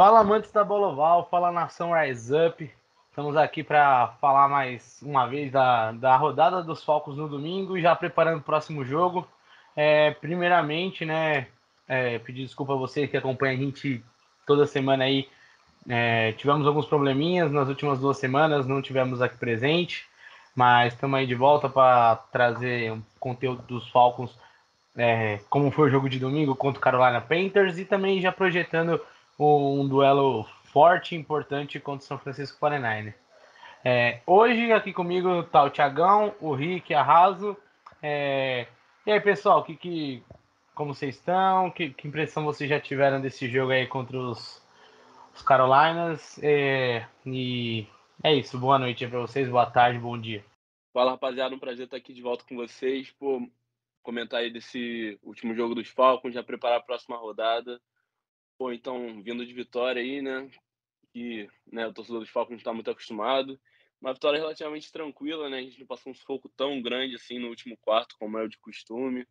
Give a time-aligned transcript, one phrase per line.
[0.00, 2.70] Fala amantes da bola oval, fala nação Rise Up.
[3.10, 7.94] Estamos aqui para falar mais uma vez da, da rodada dos Falcons no domingo, já
[7.94, 9.28] preparando o próximo jogo.
[9.76, 11.48] É, primeiramente, né,
[11.86, 14.02] é, pedir desculpa a vocês que acompanham a gente
[14.46, 15.28] toda semana aí.
[15.86, 20.06] É, tivemos alguns probleminhas nas últimas duas semanas, não tivemos aqui presente,
[20.56, 24.34] mas estamos aí de volta para trazer um conteúdo dos Falcons,
[24.96, 28.98] é, como foi o jogo de domingo contra o Carolina Panthers e também já projetando
[29.46, 33.14] um duelo forte e importante contra o São Francisco 49
[33.84, 37.56] é, Hoje aqui comigo tá o Tiagão, o Rick, a Raso.
[38.02, 38.66] É,
[39.06, 40.22] e aí, pessoal, que, que,
[40.74, 41.70] como vocês estão?
[41.70, 44.62] Que, que, impressão vocês já tiveram desse jogo aí contra os,
[45.34, 46.38] os Carolinas?
[46.42, 47.86] É, e
[48.22, 50.44] é isso, boa noite para vocês, boa tarde, bom dia.
[50.92, 53.10] Fala rapaziada, um prazer estar aqui de volta com vocês.
[53.18, 53.48] Pô,
[54.02, 57.80] comentar aí desse último jogo dos Falcons, já preparar a próxima rodada.
[58.60, 60.50] Pô, então, vindo de vitória aí, né?
[61.14, 63.58] Que né, o torcedor dos Falcons está muito acostumado.
[63.98, 65.60] Uma vitória relativamente tranquila, né?
[65.60, 68.48] A gente não passou um sufoco tão grande assim no último quarto, como é o
[68.50, 69.22] de costume.
[69.22, 69.26] O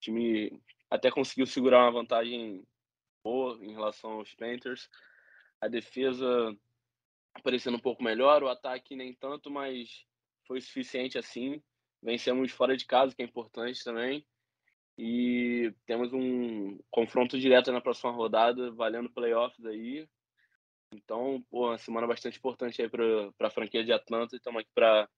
[0.00, 2.66] time até conseguiu segurar uma vantagem
[3.22, 4.88] boa em relação aos Panthers.
[5.60, 6.56] A defesa
[7.34, 10.06] aparecendo um pouco melhor, o ataque nem tanto, mas
[10.46, 11.62] foi suficiente assim.
[12.02, 14.26] Vencemos fora de casa, que é importante também.
[14.96, 20.08] E temos um confronto direto na próxima rodada, valendo playoffs aí.
[20.92, 24.36] Então, pô, uma semana bastante importante aí para a franquia de Atlanta.
[24.36, 25.08] Estamos aqui para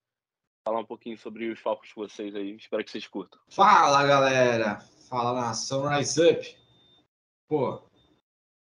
[0.67, 2.57] falar um pouquinho sobre os Falcons com vocês aí.
[2.57, 3.39] Espero que vocês curtam.
[3.51, 4.81] Fala, galera!
[5.09, 6.57] Fala, nação Rise Up!
[7.47, 7.83] Pô,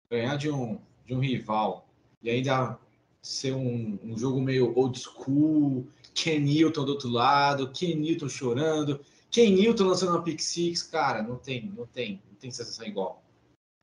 [0.09, 1.87] ganhar de um, de um rival
[2.21, 2.77] e ainda
[3.21, 8.99] ser um, um jogo meio old school, Ken Newton do outro lado, Ken Newton chorando,
[9.33, 13.23] Ken Newton lançando uma pick six, cara, não tem, não tem, não tem sensação igual.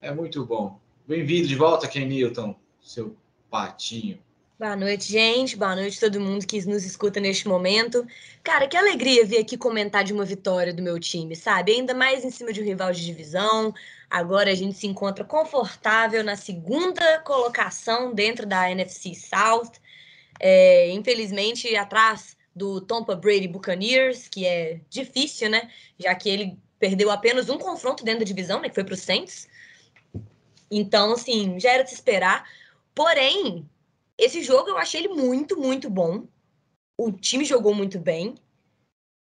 [0.01, 0.79] É muito bom.
[1.09, 3.17] Bem-vindo de volta, Ken Newton, seu
[3.51, 4.23] patinho.
[4.57, 5.57] Boa noite, gente.
[5.57, 8.07] Boa noite todo mundo que nos escuta neste momento.
[8.45, 11.73] Cara, que alegria vir aqui comentar de uma vitória do meu time, sabe?
[11.73, 13.75] Ainda mais em cima de um rival de divisão.
[14.09, 19.73] Agora a gente se encontra confortável na segunda colocação dentro da NFC South.
[20.39, 25.71] É, infelizmente, atrás do Tampa Brady Buccaneers, que é difícil, né?
[25.99, 28.69] Já que ele perdeu apenas um confronto dentro da divisão, né?
[28.69, 29.49] Que foi para os Saints.
[30.71, 32.49] Então, assim, já era de se esperar.
[32.95, 33.69] Porém,
[34.17, 36.27] esse jogo eu achei ele muito, muito bom.
[36.97, 38.35] O time jogou muito bem.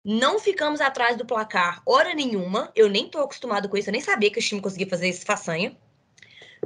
[0.04, 2.70] Não ficamos atrás do placar hora nenhuma.
[2.74, 3.88] Eu nem tô acostumado com isso.
[3.88, 5.76] Eu nem sabia que o time conseguia fazer esse façanha.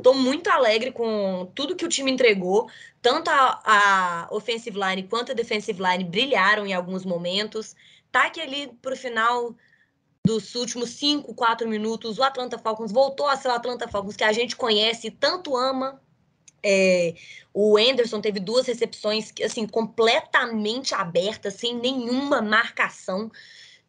[0.01, 2.69] Estou muito alegre com tudo que o time entregou.
[3.03, 7.77] Tanto a, a, offensive line quanto a defensive line brilharam em alguns momentos.
[8.11, 9.55] Tá que ali pro final
[10.25, 14.25] dos últimos 5, 4 minutos, o Atlanta Falcons voltou a ser o Atlanta Falcons que
[14.25, 16.01] a gente conhece e tanto ama.
[16.63, 17.15] É,
[17.55, 23.31] o Anderson teve duas recepções assim completamente abertas, sem nenhuma marcação.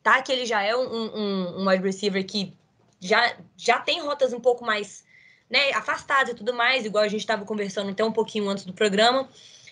[0.04, 2.54] Tá que ele já é um, um, um wide receiver que
[3.00, 5.04] já, já tem rotas um pouco mais
[5.52, 8.74] né, afastados e tudo mais, igual a gente estava conversando até um pouquinho antes do
[8.74, 9.30] programa.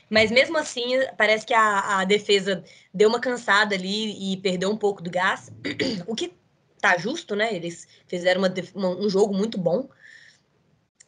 [0.10, 2.64] Mas mesmo assim, parece que a, a defesa
[2.94, 5.52] deu uma cansada ali e perdeu um pouco do gás,
[6.06, 6.34] o que
[6.82, 7.54] tá justo, né?
[7.54, 9.88] Eles fizeram uma, uma, um jogo muito bom.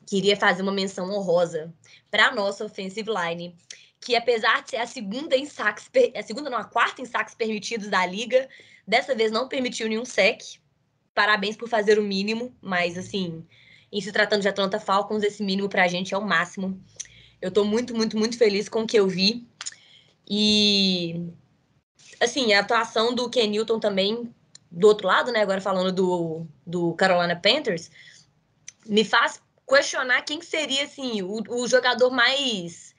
[0.07, 1.73] Queria fazer uma menção honrosa
[2.09, 3.55] para a nossa offensive line,
[3.99, 7.33] que apesar de ser a segunda em saques, a segunda não, a quarta em saques
[7.33, 8.47] permitidos da liga,
[8.87, 10.41] dessa vez não permitiu nenhum sec.
[11.13, 13.45] Parabéns por fazer o mínimo, mas assim,
[13.91, 16.81] em se tratando de Atlanta Falcons, esse mínimo para a gente é o máximo.
[17.41, 19.45] Eu estou muito, muito, muito feliz com o que eu vi.
[20.29, 21.27] E,
[22.19, 24.33] assim, a atuação do Ken Newton também,
[24.69, 25.41] do outro lado, né?
[25.41, 27.91] Agora falando do, do Carolina Panthers,
[28.85, 32.91] me faz questionar quem seria, assim, o, o jogador mais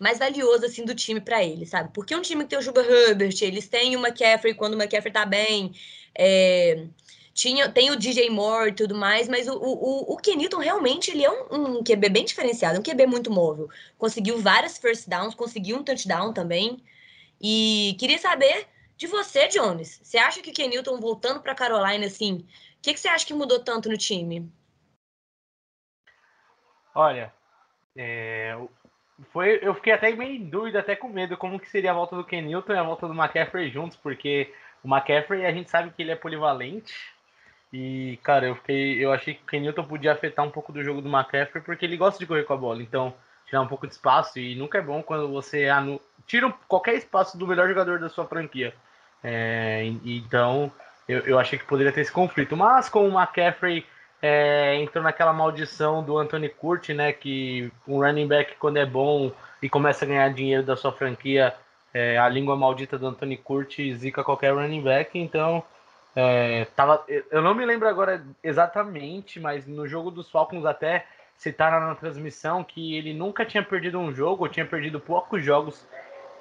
[0.00, 1.90] mais valioso assim do time para ele, sabe?
[1.92, 5.12] Porque um time que tem o Juba Herbert, eles têm o McCaffrey quando o McCaffrey
[5.12, 5.72] tá bem,
[6.14, 6.86] é,
[7.40, 11.24] tinha, tem o DJ Moore e tudo mais, mas o, o, o Kenilton realmente ele
[11.24, 13.66] é um, um QB bem diferenciado, um QB muito móvel.
[13.96, 16.84] Conseguiu várias first downs, conseguiu um touchdown também.
[17.40, 20.00] E queria saber de você, Jones.
[20.02, 22.46] Você acha que o Kenilton voltando para Carolina, assim,
[22.76, 24.46] o que, que você acha que mudou tanto no time?
[26.94, 27.32] Olha,
[27.96, 28.54] é,
[29.32, 32.16] foi, eu fiquei até meio em dúvida, até com medo, como que seria a volta
[32.16, 34.52] do Ken Newton e a volta do McCaffrey juntos, porque
[34.84, 36.92] o McCaffrey a gente sabe que ele é polivalente.
[37.72, 39.04] E, cara, eu fiquei.
[39.04, 41.84] Eu achei que o Ken Newton podia afetar um pouco do jogo do McCaffrey, porque
[41.84, 42.82] ele gosta de correr com a bola.
[42.82, 43.14] Então,
[43.46, 44.38] tirar um pouco de espaço.
[44.38, 46.00] E nunca é bom quando você anu...
[46.26, 48.74] tira qualquer espaço do melhor jogador da sua franquia.
[49.22, 50.72] É, então,
[51.08, 52.56] eu, eu achei que poderia ter esse conflito.
[52.56, 53.86] Mas com o McCaffrey
[54.20, 57.12] é, entrou naquela maldição do Anthony Curti, né?
[57.12, 59.32] Que um running back, quando é bom
[59.62, 61.54] e começa a ganhar dinheiro da sua franquia,
[61.92, 65.18] é, a língua maldita do Anthony Curti zica qualquer running back.
[65.18, 65.62] Então,
[66.14, 71.80] é, tava, eu não me lembro agora exatamente, mas no jogo dos Falcons até citaram
[71.86, 75.86] na transmissão que ele nunca tinha perdido um jogo, ou tinha perdido poucos jogos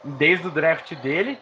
[0.03, 1.37] desde o draft dele.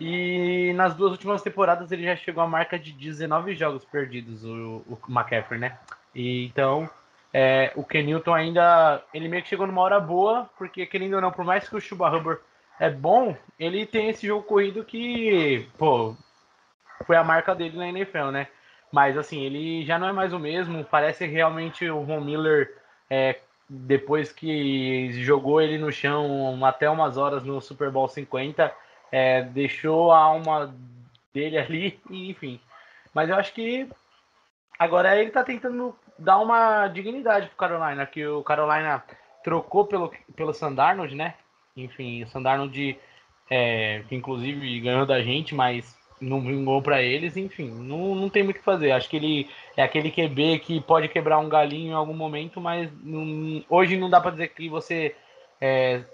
[0.00, 4.82] E nas duas últimas temporadas ele já chegou à marca de 19 jogos perdidos, o,
[4.88, 5.78] o McCaffrey, né?
[6.14, 6.88] E, então,
[7.32, 9.02] é, o Kenilton ainda.
[9.12, 11.80] Ele meio que chegou numa hora boa, porque querendo ou não, por mais que o
[11.80, 12.40] Chuba Hubbard
[12.78, 16.16] é bom, ele tem esse jogo corrido que, pô,
[17.06, 18.48] foi a marca dele na NFL, né?
[18.92, 20.84] Mas assim, ele já não é mais o mesmo.
[20.84, 22.76] Parece realmente o Von Miller,
[23.10, 28.72] é, depois que jogou ele no chão até umas horas no Super Bowl 50
[29.10, 30.74] é, deixou a alma
[31.32, 32.60] dele ali, enfim.
[33.12, 33.88] Mas eu acho que
[34.78, 39.04] agora ele tá tentando dar uma dignidade pro Carolina, que o Carolina
[39.44, 41.34] trocou pelo, pelo Sandarnold, né?
[41.76, 42.98] Enfim, o Sandarnold,
[43.48, 48.42] é, que inclusive ganhou da gente, mas não vingou para eles, enfim, não, não tem
[48.42, 48.92] muito o que fazer.
[48.92, 52.90] Acho que ele é aquele QB que pode quebrar um galinho em algum momento, mas
[53.02, 55.14] não, hoje não dá para dizer que você
[55.60, 56.04] é,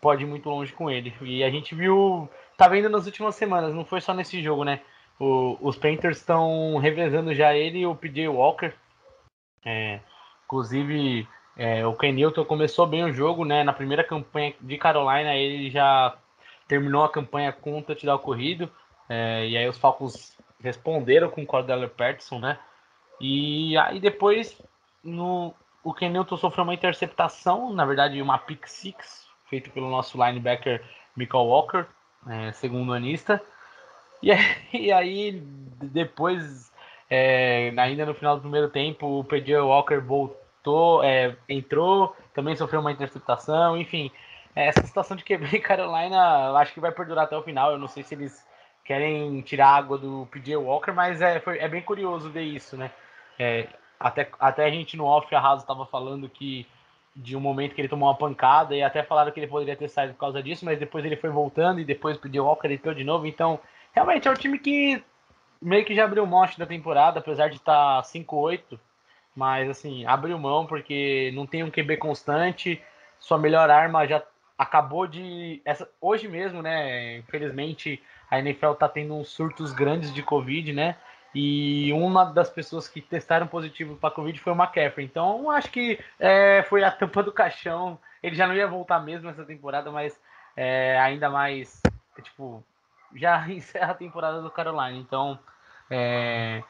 [0.00, 1.14] pode ir muito longe com ele.
[1.22, 4.80] E a gente viu, tá vendo nas últimas semanas, não foi só nesse jogo, né?
[5.18, 8.72] O, os Panthers estão revezando já ele e o PJ Walker.
[9.64, 10.00] É,
[10.44, 11.26] inclusive,
[11.56, 13.64] é, o Ken Newton começou bem o jogo, né?
[13.64, 16.16] Na primeira campanha de Carolina, ele já
[16.68, 18.70] terminou a campanha com o touchdown corrido.
[19.08, 22.58] É, e aí os Falcons responderam com o Cordell Patterson, né?
[23.20, 24.60] E aí depois
[25.02, 30.22] no, o Ken Newton sofreu uma interceptação, na verdade uma pick six, feito pelo nosso
[30.22, 30.82] linebacker
[31.16, 31.86] Michael Walker,
[32.28, 33.42] é, segundo anista.
[34.22, 34.30] E,
[34.76, 35.42] e aí,
[35.82, 36.72] depois,
[37.08, 42.80] é, ainda no final do primeiro tempo, o PJ Walker voltou, é, entrou, também sofreu
[42.80, 44.10] uma interceptação, enfim.
[44.54, 47.72] Essa situação de QB em Carolina, acho que vai perdurar até o final.
[47.72, 48.44] Eu não sei se eles
[48.86, 52.90] querem tirar água do PJ Walker, mas é, foi, é bem curioso ver isso, né?
[53.38, 53.66] É,
[53.98, 56.66] até, até a gente no off, a Raso estava falando que
[57.14, 59.88] de um momento que ele tomou uma pancada e até falaram que ele poderia ter
[59.88, 62.94] saído por causa disso, mas depois ele foi voltando e depois pediu Walker e entrou
[62.94, 63.26] de novo.
[63.26, 63.58] Então,
[63.92, 65.02] realmente é um time que
[65.60, 68.78] meio que já abriu mão da temporada, apesar de estar 5-8,
[69.34, 72.80] mas assim, abriu mão porque não tem um QB constante,
[73.18, 74.22] sua melhor arma já
[74.58, 77.18] acabou de essa hoje mesmo, né?
[77.18, 80.96] Infelizmente, a NFL tá tendo uns surtos grandes de Covid, né?
[81.34, 85.04] E uma das pessoas que testaram positivo para Covid foi o McCaffrey.
[85.04, 87.98] Então, acho que é, foi a tampa do caixão.
[88.22, 90.18] Ele já não ia voltar mesmo essa temporada, mas
[90.56, 91.82] é, ainda mais,
[92.22, 92.64] tipo,
[93.14, 94.96] já encerra a temporada do Carolina.
[94.96, 95.38] Então,
[95.90, 96.62] é,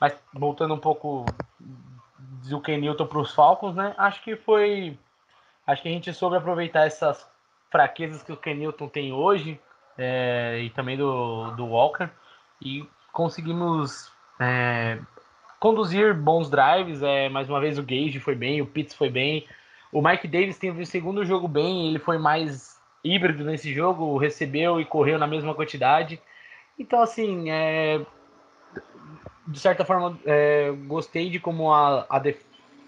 [0.00, 1.26] mas voltando um pouco
[2.48, 3.94] do Ken Newton para os Falcons, né?
[3.98, 4.98] Acho que foi.
[5.66, 7.30] Acho que a gente soube aproveitar essas
[7.70, 9.60] fraquezas que o Ken Newton tem hoje
[9.96, 12.08] é, e também do, do Walker
[12.60, 14.98] e conseguimos é,
[15.60, 17.02] conduzir bons drives.
[17.02, 19.46] É, mais uma vez o Gage foi bem, o Pitts foi bem.
[19.92, 24.80] O Mike Davis teve o segundo jogo bem, ele foi mais híbrido nesse jogo, recebeu
[24.80, 26.20] e correu na mesma quantidade.
[26.78, 28.04] Então, assim, é,
[29.46, 32.42] de certa forma, é, gostei de como a, a def...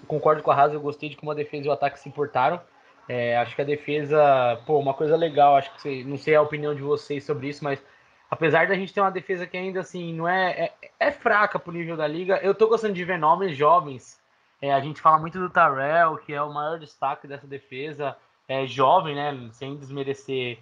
[0.09, 2.61] concordo com a Raza, eu gostei de como a defesa e o ataque se importaram.
[3.09, 6.75] É, acho que a defesa, pô, uma coisa legal, acho que não sei a opinião
[6.75, 7.83] de vocês sobre isso, mas
[8.31, 11.73] apesar da gente ter uma defesa que ainda assim não é, é, é fraca pro
[11.73, 14.21] nível da liga, eu tô gostando de ver nomes jovens.
[14.61, 18.17] É, a gente fala muito do Tarell, que é o maior destaque dessa defesa,
[18.49, 19.49] é jovem, né?
[19.53, 20.59] Sem desmerecer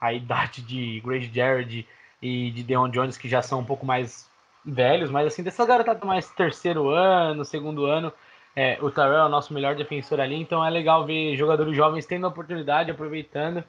[0.00, 1.88] a idade de Grady Jarrett
[2.20, 4.30] e de Deon Jones, que já são um pouco mais
[4.64, 8.12] velhos, mas assim, dessa garotada mais terceiro ano, segundo ano,
[8.60, 12.06] é, o Tarell é o nosso melhor defensor ali, então é legal ver jogadores jovens
[12.06, 13.62] tendo a oportunidade, aproveitando.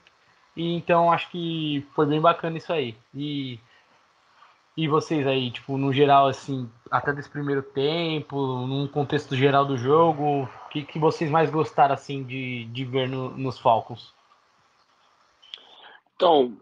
[0.58, 2.98] E então acho que foi bem bacana isso aí.
[3.14, 3.60] E,
[4.76, 9.78] e vocês aí, tipo, no geral, assim, até desse primeiro tempo, num contexto geral do
[9.78, 14.12] jogo, o que, que vocês mais gostaram, assim, de, de ver no, nos Falcons?
[16.16, 16.58] Então,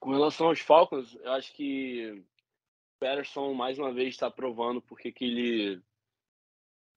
[0.00, 5.12] com relação aos Falcons, eu acho que o Patterson, mais uma vez, está provando porque
[5.12, 5.80] que ele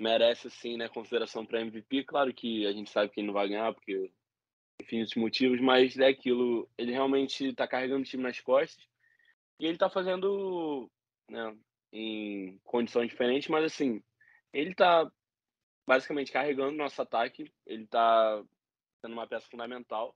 [0.01, 2.03] merece, assim, né, consideração para MVP.
[2.05, 4.11] Claro que a gente sabe que ele não vai ganhar, porque
[4.81, 8.83] infinitos motivos, mas é aquilo, ele realmente está carregando o time nas costas
[9.59, 10.89] e ele está fazendo,
[11.29, 11.55] né,
[11.93, 14.01] em condições diferentes, mas assim,
[14.51, 15.09] ele está
[15.87, 18.43] basicamente carregando nosso ataque, ele está
[19.01, 20.15] sendo uma peça fundamental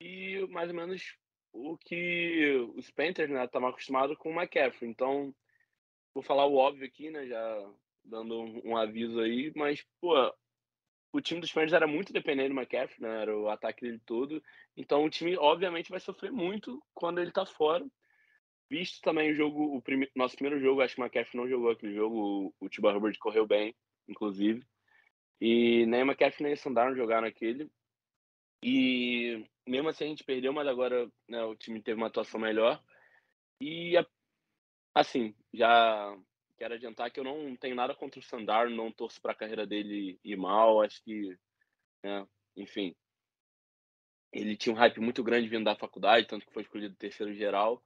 [0.00, 1.16] e mais ou menos
[1.52, 4.90] o que os Panthers, né, estavam acostumados com o McCaffrey.
[4.90, 5.32] Então,
[6.12, 7.70] vou falar o óbvio aqui, né, já
[8.10, 10.14] dando um, aviso aí, mas, pô,
[11.12, 14.42] o time dos Panthers era muito dependente do McCaffrey, né, era o ataque dele todo.
[14.76, 17.86] Então, o time, obviamente, vai sofrer muito quando ele tá fora.
[18.68, 20.08] Visto também o jogo, o prime...
[20.14, 23.18] nosso primeiro jogo, acho que o McCaffrey não jogou aquele jogo, o, o Tiba Hubbard
[23.18, 23.74] correu bem,
[24.08, 24.64] inclusive.
[25.40, 27.70] E nem o McCaffrey nem o Sandarno jogaram aquele.
[28.62, 32.82] E mesmo assim a gente perdeu, mas agora né, o time teve uma atuação melhor.
[33.60, 33.94] E
[34.94, 36.16] assim, já
[36.60, 39.66] quero adiantar que eu não tenho nada contra o Sandar, não torço para a carreira
[39.66, 40.82] dele ir mal.
[40.82, 41.34] Acho que,
[42.04, 42.94] né, enfim,
[44.30, 47.82] ele tinha um hype muito grande vindo da faculdade, tanto que foi escolhido terceiro geral.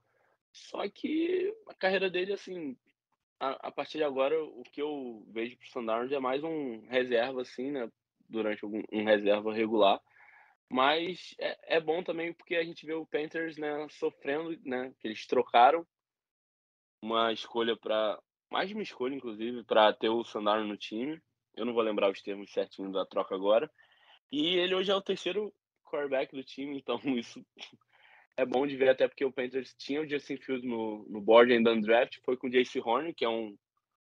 [0.51, 2.77] Só que a carreira dele, assim,
[3.39, 7.43] a, a partir de agora, o que eu vejo pro Sandarno é mais um reserva,
[7.43, 7.89] assim, né?
[8.27, 10.01] Durante algum, um reserva regular.
[10.69, 14.93] Mas é, é, bom também porque a gente vê o Panthers, né, sofrendo, né?
[14.99, 15.87] Que eles trocaram
[17.01, 18.19] uma escolha para
[18.55, 21.21] mais de uma escolha, inclusive, para ter o Sandarno no time.
[21.57, 23.69] Eu não vou lembrar os termos certinhos da troca agora.
[24.31, 27.45] E ele hoje é o terceiro quarterback do time, então isso
[28.37, 31.51] é bom de ver, até porque o Panthers tinha o Justin Fields no, no board
[31.51, 33.57] ainda no draft, foi com o JC Horn, que é um,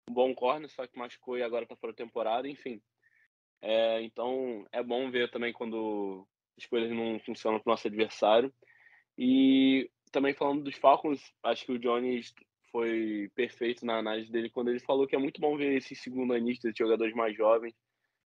[0.08, 2.82] um bom corner, só que machucou e agora tá fora da temporada, enfim.
[3.62, 6.26] É, então é bom ver também quando
[6.58, 8.52] as coisas não funcionam para o nosso adversário.
[9.16, 12.34] E também falando dos Falcons, acho que o Jones
[12.72, 16.74] foi perfeito na análise dele quando ele falou que é muito bom ver esses segundanistas,
[16.76, 17.74] jogadores mais jovens,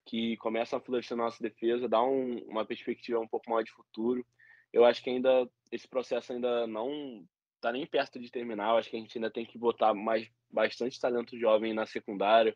[0.05, 4.25] que começam a florescer nossa defesa, dá um, uma perspectiva um pouco maior de futuro.
[4.71, 7.25] Eu acho que ainda esse processo ainda não
[7.55, 8.71] está nem perto de terminar.
[8.71, 12.55] Eu acho que a gente ainda tem que botar mais bastante talento jovem na secundária.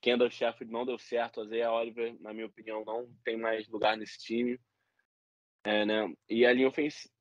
[0.00, 3.96] Kendall Sheffield não deu certo, a Zé Oliver, na minha opinião, não tem mais lugar
[3.96, 4.58] nesse time.
[5.64, 6.12] É, né?
[6.28, 7.12] E a linha ofensiva,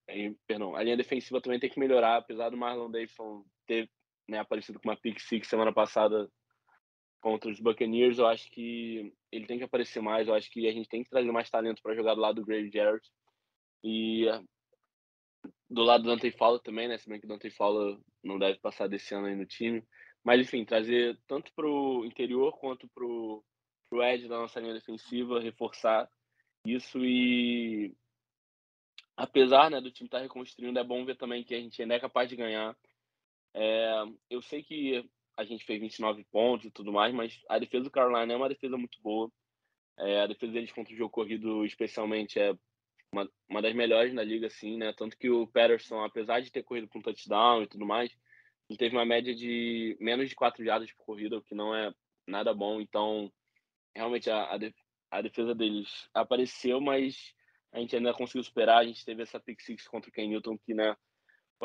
[0.48, 3.89] perdão, a linha defensiva também tem que melhorar, apesar do Marlon Davidson ter
[4.30, 6.30] né, aparecido com uma pick six semana passada
[7.22, 10.72] contra os Buccaneers, eu acho que ele tem que aparecer mais, eu acho que a
[10.72, 13.10] gente tem que trazer mais talento para jogar do lado do Grave Jarrett.
[13.84, 14.26] E
[15.70, 16.98] do lado do Dante Fowler também, né?
[16.98, 19.84] Se bem que o Dante Fowler não deve passar desse ano aí no time.
[20.24, 23.44] Mas, enfim, trazer tanto para o interior quanto para o
[24.04, 26.10] edge da nossa linha defensiva, reforçar
[26.66, 27.96] isso e
[29.16, 31.96] apesar né, do time estar tá reconstruindo, é bom ver também que a gente ainda
[31.96, 32.76] é capaz de ganhar.
[33.53, 35.03] É, eu sei que
[35.38, 38.50] a gente fez 29 pontos e tudo mais, mas a defesa do Carolina é uma
[38.50, 39.32] defesa muito boa.
[39.98, 42.53] É, a defesa deles contra o jogo corrido, especialmente, é
[43.12, 44.94] uma, uma das melhores na liga, assim, né?
[44.94, 48.12] Tanto que o Patterson, apesar de ter corrido com touchdown e tudo mais,
[48.70, 51.94] ele teve uma média de menos de 4 jardas por corrida, o que não é
[52.27, 52.79] nada bom.
[52.79, 53.32] Então,
[53.96, 54.58] realmente, a,
[55.10, 57.34] a, defesa deles apareceu, mas
[57.72, 58.79] a gente ainda conseguiu superar.
[58.79, 60.96] A gente teve essa pick six contra o Ken Newton, que, né,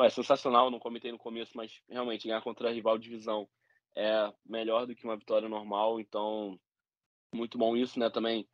[0.03, 3.47] é sensacional, não comentei no começo, mas realmente ganhar contra a rival divisão
[3.95, 5.99] é melhor do que uma vitória normal.
[5.99, 6.59] Então,
[7.33, 8.09] muito bom isso, né?
[8.09, 8.47] Também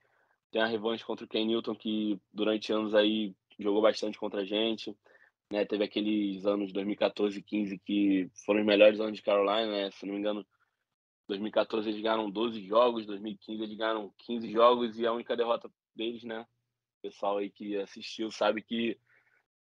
[0.52, 4.46] tem a revanche contra o Ken Newton, que durante anos aí jogou bastante contra a
[4.46, 4.96] gente.
[5.52, 5.66] Né?
[5.66, 9.92] Teve aqueles anos de 2014 e 15 que foram os melhores anos de Carolina, né?
[9.92, 10.46] Se não me engano,
[11.28, 16.24] 2014 eles ganharam 12 jogos, 2015 eles ganharam 15 jogos e a única derrota deles,
[16.24, 16.46] né?
[17.00, 18.98] O pessoal aí que assistiu sabe que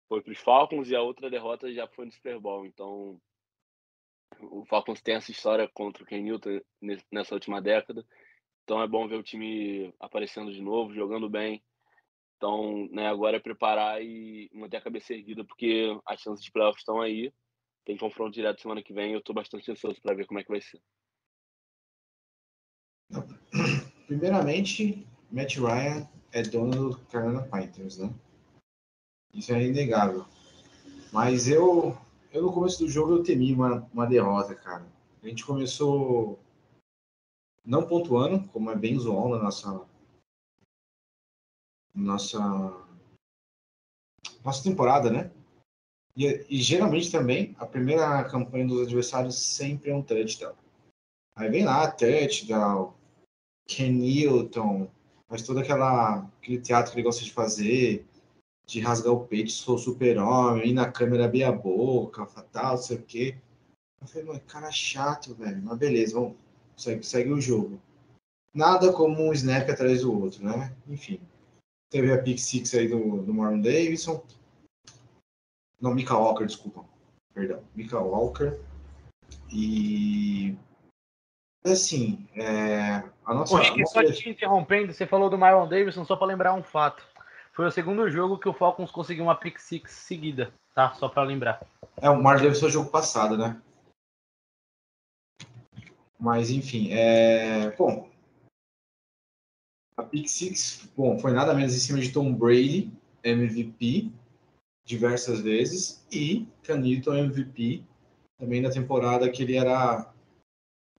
[0.09, 2.65] foi para os Falcons e a outra derrota já foi no Super Bowl.
[2.65, 3.21] Então,
[4.41, 6.59] o Falcons tem essa história contra o Ken Newton
[7.11, 8.03] nessa última década.
[8.63, 11.63] Então é bom ver o time aparecendo de novo, jogando bem.
[12.37, 16.81] Então, né, agora é preparar e manter a cabeça erguida, porque as chances de playoffs
[16.81, 17.31] estão aí.
[17.85, 19.13] Tem confronto direto semana que vem.
[19.13, 20.81] Eu estou bastante ansioso para ver como é que vai ser.
[24.07, 28.13] Primeiramente, Matt Ryan é dono do Carolina Panthers, né?
[29.33, 30.25] Isso é inegável.
[31.11, 31.97] Mas eu,
[32.31, 34.85] eu no começo do jogo eu temi uma, uma derrota, cara.
[35.21, 36.39] A gente começou
[37.65, 39.85] não pontuando, como é bem usual na nossa
[41.93, 42.39] nossa
[44.43, 45.31] nossa temporada, né?
[46.15, 50.55] E, e, geralmente também a primeira campanha dos adversários sempre é um touchdown.
[51.35, 52.93] Aí vem lá, touchdown,
[53.67, 54.89] Ken Newton,
[55.27, 58.05] faz todo aquela, aquele teatro que ele gosta de fazer,
[58.69, 62.97] de rasgar o peito, sou super-homem, ir na câmera abrir a boca, tal, não sei
[62.97, 63.35] o quê.
[63.99, 65.59] Eu falei, mano, cara chato, velho.
[65.63, 66.37] Mas beleza, vamos
[66.77, 67.81] segue, segue o jogo.
[68.53, 70.75] nada como um snap atrás do outro, né?
[70.87, 71.19] Enfim.
[71.89, 74.23] Teve a pick six aí do, do Marlon Davidson.
[75.81, 76.85] Não, Mika Walker, desculpa.
[77.33, 77.63] Perdão.
[77.75, 78.59] Mika Walker.
[79.51, 80.55] E.
[81.65, 83.57] Assim, é, a nossa.
[83.57, 87.03] Poxa, que só te interrompendo, você falou do Marlon Davidson, só para lembrar um fato.
[87.53, 90.93] Foi o segundo jogo que o Falcons conseguiu uma pick six seguida, tá?
[90.93, 91.65] Só para lembrar.
[91.97, 93.61] É, o Marlon Davidson foi o jogo passado, né?
[96.19, 97.71] Mas, enfim, é...
[97.75, 98.09] Bom,
[99.99, 102.91] a pick six, bom, foi nada menos em cima de Tom Brady,
[103.23, 104.11] MVP,
[104.85, 107.83] diversas vezes, e Canito MVP,
[108.37, 110.11] também na temporada que ele era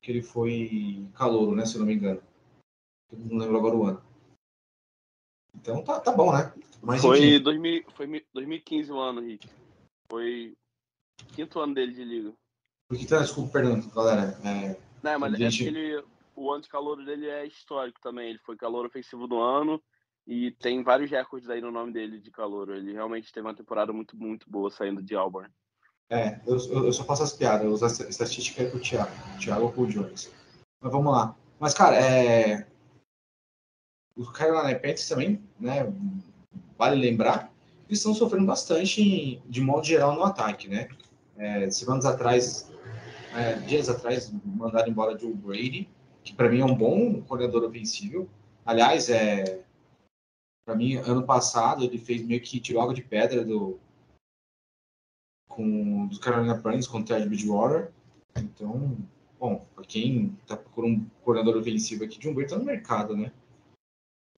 [0.03, 2.23] que ele foi calouro, né, se eu não me engano.
[3.13, 4.10] Não lembro agora o ano.
[5.61, 6.53] Então tá, tá bom, né?
[6.83, 9.49] Mas, foi, 2000, foi 2015 o ano, Rick.
[10.11, 10.55] Foi
[11.35, 12.33] quinto ano dele de liga.
[12.89, 14.39] Porque, tá, desculpa, perdão, galera.
[14.45, 15.65] É, não, mas gente...
[15.65, 18.31] é ele, o ano de calor dele é histórico também.
[18.31, 19.81] Ele foi calor ofensivo do ano
[20.27, 22.71] e tem vários recordes aí no nome dele de calor.
[22.71, 25.51] Ele realmente teve uma temporada muito, muito boa saindo de Auburn.
[26.09, 29.13] É, eu, eu só faço as piadas, eu uso a estatística aí pro Thiago.
[29.39, 30.33] Thiago ou pro Jones.
[30.81, 31.37] Mas vamos lá.
[31.61, 32.67] Mas, cara, é...
[34.21, 35.91] o Carolina Panthers também, né?
[36.77, 37.53] Vale lembrar,
[37.89, 40.89] eles estão sofrendo bastante, de modo geral, no ataque, né?
[41.37, 42.71] É, semanas atrás,
[43.35, 45.89] é, dias atrás, mandaram embora Joe Brady,
[46.23, 48.29] que para mim é um bom coordenador ofensivo.
[48.65, 49.63] Aliás, é,
[50.67, 53.81] para mim, ano passado, ele fez meio que tirou água de pedra do,
[55.49, 57.91] com dos Carolina Panthers com o Ted Bridgewater.
[58.37, 58.99] Então,
[59.39, 63.33] bom, para quem está procurando um coordenador ofensivo aqui, John Brady está no mercado, né?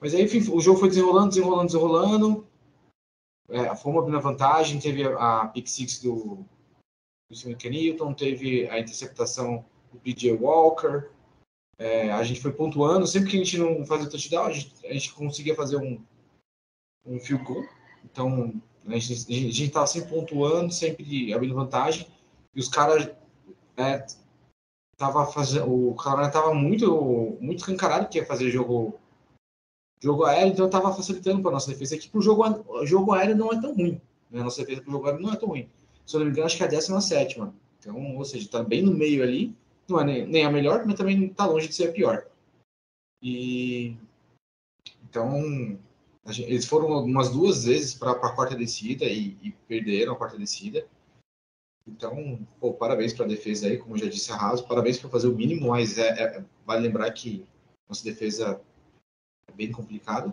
[0.02, 2.46] Mas aí, enfim, o jogo foi desenrolando, desenrolando, desenrolando.
[3.48, 6.44] É, fomos abrindo vantagem, teve a, a pick six do,
[7.30, 11.08] do Stephen Newton, teve a interceptação do PJ Walker.
[11.78, 14.92] É, a gente foi pontuando, sempre que a gente não fazia touchdown, a gente, a
[14.92, 16.02] gente conseguia fazer um,
[17.06, 17.64] um field goal.
[18.04, 22.08] Então, a gente estava sempre pontuando, sempre abrindo vantagem.
[22.52, 23.08] E os caras
[23.76, 24.04] é,
[24.96, 25.72] tava fazendo.
[25.72, 28.98] O Carolina estava muito, muito escancarado que ia fazer jogo,
[30.02, 31.94] jogo aéreo, então estava facilitando para nossa defesa.
[31.94, 34.00] Aqui para o jogo, jogo aéreo não é tão ruim.
[34.30, 34.40] Né?
[34.40, 35.68] A nossa defesa para o jogo aéreo não é tão ruim.
[36.04, 37.40] Se eu não me engano, acho que é a 17.
[37.78, 39.56] Então, ou seja, está bem no meio ali.
[39.88, 42.26] Não é nem, nem a melhor, mas também está longe de ser a pior.
[43.22, 43.96] E.
[45.08, 45.78] Então,
[46.26, 50.84] eles foram umas duas vezes para a quarta descida e, e, perderam a quarta descida.
[51.86, 55.28] Então, pô, parabéns para a defesa aí, como já disse a Raso, parabéns por fazer
[55.28, 57.44] o mínimo, mas é, é, vale lembrar que
[57.88, 58.60] nossa defesa
[59.48, 60.32] é bem complicada.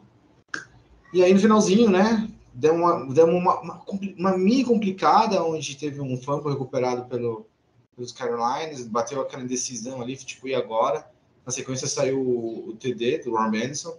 [1.14, 3.86] E aí no finalzinho, né, deu uma, deu uma, uma,
[4.18, 7.48] uma mini complicada, onde teve um fumble recuperado pelo,
[7.96, 11.10] pelos Carolinas, bateu aquela indecisão ali, tipo, e agora?
[11.46, 13.98] Na sequência saiu o, o TD do Ron Benson,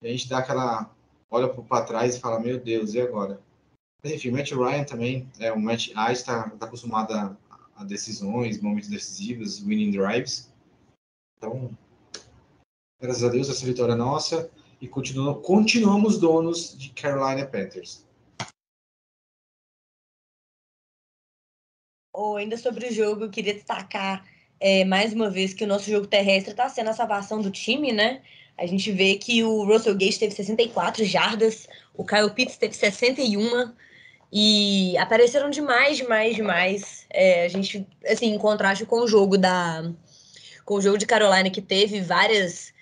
[0.00, 0.90] e a gente dá aquela.
[1.30, 3.40] olha para trás e fala: Meu Deus, e agora?
[4.02, 7.36] Mas enfim, Matt Ryan também, é, o Matt Ice está tá acostumado a,
[7.76, 10.52] a, decisões, momentos decisivos, winning drives.
[11.38, 11.70] Então,
[13.04, 18.02] graças a Deus, essa vitória é nossa e continu, continuamos donos de Carolina Panthers.
[22.14, 24.24] Ou ainda sobre o jogo, eu queria destacar
[24.58, 27.92] é, mais uma vez que o nosso jogo terrestre está sendo a salvação do time,
[27.92, 28.22] né?
[28.56, 33.74] A gente vê que o Russell Gage teve 64 jardas, o Kyle Pitts teve 61
[34.32, 37.06] e apareceram demais, demais, demais.
[37.10, 39.92] É, a gente, assim, em contraste com o jogo da
[40.64, 42.72] com o jogo de Carolina que teve várias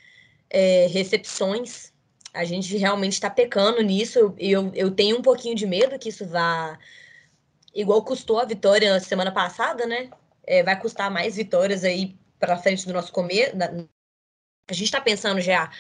[0.52, 1.90] é, recepções,
[2.34, 6.10] a gente realmente está pecando nisso e eu, eu tenho um pouquinho de medo que
[6.10, 6.78] isso vá
[7.74, 10.10] igual custou a vitória na semana passada, né?
[10.44, 13.56] É, vai custar mais vitórias aí para frente do nosso começo,
[14.68, 15.70] a gente está pensando já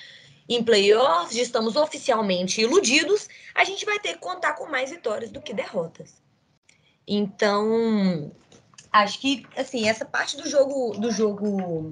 [0.48, 5.30] em playoffs, já estamos oficialmente iludidos, a gente vai ter que contar com mais vitórias
[5.30, 6.22] do que derrotas.
[7.06, 8.32] Então,
[8.90, 11.90] acho que assim, essa parte do jogo do jogo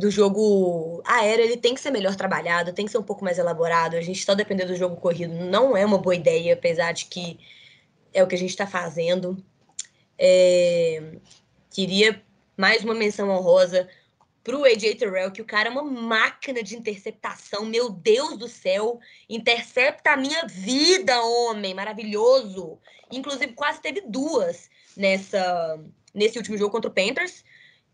[0.00, 3.38] do jogo aéreo, ele tem que ser melhor trabalhado, tem que ser um pouco mais
[3.38, 3.96] elaborado.
[3.96, 7.38] A gente só depender do jogo corrido não é uma boa ideia, apesar de que
[8.12, 9.36] é o que a gente está fazendo.
[10.18, 11.16] É...
[11.70, 12.20] Queria
[12.56, 13.88] mais uma menção honrosa
[14.42, 17.66] pro AJ Terrell, que o cara é uma máquina de interceptação.
[17.66, 22.78] Meu Deus do céu, intercepta a minha vida, homem, maravilhoso.
[23.12, 25.78] Inclusive, quase teve duas nessa
[26.12, 27.44] nesse último jogo contra o Panthers.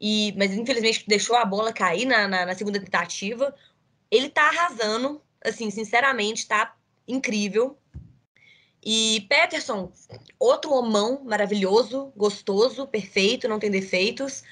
[0.00, 3.54] E, mas infelizmente deixou a bola cair na, na, na segunda tentativa.
[4.10, 7.78] Ele tá arrasando, assim, sinceramente, tá incrível.
[8.84, 9.92] E Peterson,
[10.38, 14.44] outro homão maravilhoso, gostoso, perfeito, não tem defeitos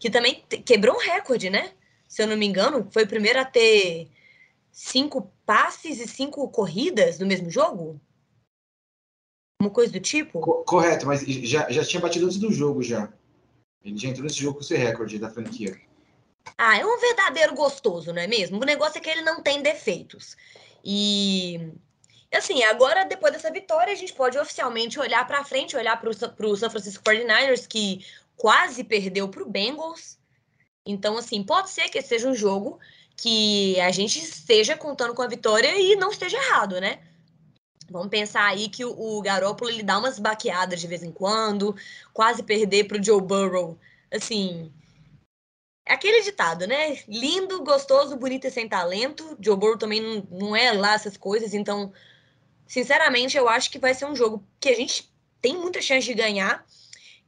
[0.00, 1.72] que também quebrou um recorde, né?
[2.12, 4.06] se eu não me engano, foi o primeiro a ter
[4.70, 7.98] cinco passes e cinco corridas no mesmo jogo?
[9.58, 10.38] Uma coisa do tipo?
[10.40, 13.10] Co correto, mas já, já tinha batido antes do jogo já.
[13.84, 15.80] Ele já entrou nesse jogo com esse recorde da franquia.
[16.56, 18.60] Ah, é um verdadeiro gostoso, não é mesmo?
[18.60, 20.36] O negócio é que ele não tem defeitos.
[20.84, 21.72] E
[22.32, 26.56] assim, agora depois dessa vitória, a gente pode oficialmente olhar para frente, olhar para o
[26.56, 28.04] San Francisco 49ers que
[28.36, 30.18] quase perdeu para o Bengals.
[30.84, 32.78] Então, assim, pode ser que seja um jogo
[33.16, 37.00] que a gente esteja contando com a vitória e não esteja errado, né?
[37.92, 41.76] Vamos pensar aí que o, o Garoppolo ele dá umas baqueadas de vez em quando,
[42.12, 43.78] quase perder para o Joe Burrow.
[44.10, 44.72] Assim,
[45.86, 46.98] é aquele ditado, né?
[47.06, 49.36] Lindo, gostoso, bonito e sem talento.
[49.40, 51.92] Joe Burrow também não, não é lá essas coisas, então,
[52.66, 56.14] sinceramente, eu acho que vai ser um jogo que a gente tem muita chance de
[56.14, 56.64] ganhar.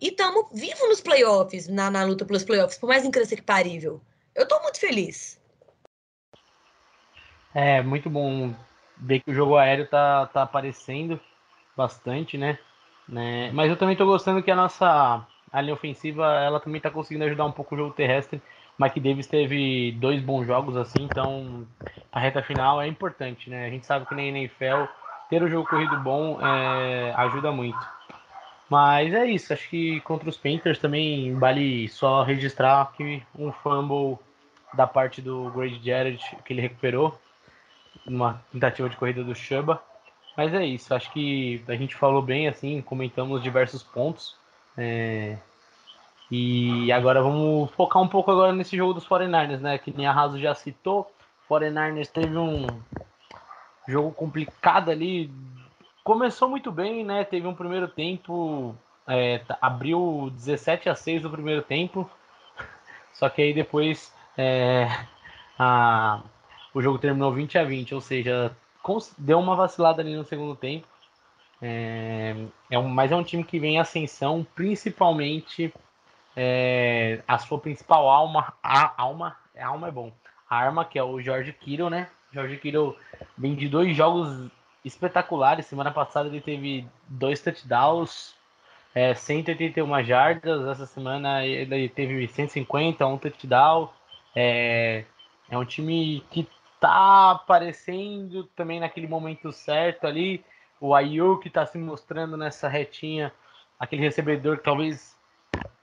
[0.00, 4.00] E estamos vivos nos playoffs, na, na luta pelos playoffs, por mais incrível que parível.
[4.34, 5.40] Eu estou muito feliz.
[7.54, 8.54] É, muito bom
[8.96, 11.20] ver que o jogo aéreo tá, tá aparecendo
[11.76, 12.58] bastante, né?
[13.08, 13.50] né?
[13.52, 17.24] Mas eu também tô gostando que a nossa a linha ofensiva, ela também tá conseguindo
[17.24, 18.42] ajudar um pouco o jogo terrestre.
[18.76, 21.64] Mike Davis teve dois bons jogos assim, então
[22.10, 23.66] a reta final é importante, né?
[23.66, 24.86] A gente sabe que na NFL
[25.30, 27.78] ter o jogo corrido bom é, ajuda muito.
[28.68, 34.18] Mas é isso, acho que contra os Panthers também vale só registrar que um fumble
[34.72, 37.16] da parte do Grady Jarrett que ele recuperou
[38.06, 39.82] numa tentativa de corrida do Chuba.
[40.36, 44.36] Mas é isso, acho que a gente falou bem assim, comentamos diversos pontos.
[44.76, 45.38] É...
[46.30, 49.78] E agora vamos focar um pouco agora nesse jogo dos 49ers, né?
[49.78, 51.10] Que nem a Raso já citou.
[51.48, 52.66] 49ers teve um
[53.86, 55.30] jogo complicado ali.
[56.02, 57.24] Começou muito bem, né?
[57.24, 58.74] Teve um primeiro tempo.
[59.06, 62.10] É, abriu 17 a 6 no primeiro tempo.
[63.12, 64.88] Só que aí depois é,
[65.58, 66.20] a,
[66.74, 68.54] o jogo terminou 20 a 20, ou seja,
[69.16, 70.86] deu uma vacilada ali no segundo tempo.
[71.62, 72.34] É,
[72.70, 75.72] é um, mas é um time que vem em ascensão, principalmente
[76.36, 80.12] é, a sua principal alma, a alma, a alma é bom,
[80.50, 82.08] a arma que é o George Kittle, né?
[82.32, 82.96] George Kittle
[83.38, 84.50] vem de dois jogos
[84.84, 85.66] espetaculares.
[85.66, 88.34] Semana passada ele teve dois touchdowns,
[88.92, 90.66] é, 181 jardas.
[90.66, 93.88] Essa semana ele teve 150, um touchdown.
[94.34, 95.04] É,
[95.48, 96.48] é um time que
[96.84, 100.44] tá aparecendo também naquele momento certo ali.
[100.78, 103.32] O Ayuk está se mostrando nessa retinha,
[103.80, 105.16] aquele recebedor que talvez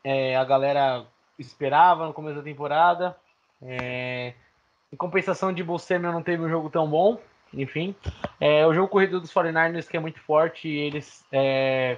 [0.04, 1.04] é, a galera
[1.40, 3.18] esperava no começo da temporada.
[3.64, 4.36] É,
[4.94, 7.20] em compensação de Bolsonaro não teve um jogo tão bom.
[7.52, 7.96] Enfim,
[8.40, 11.98] é, o jogo corrido dos 49ers que é muito forte, eles é,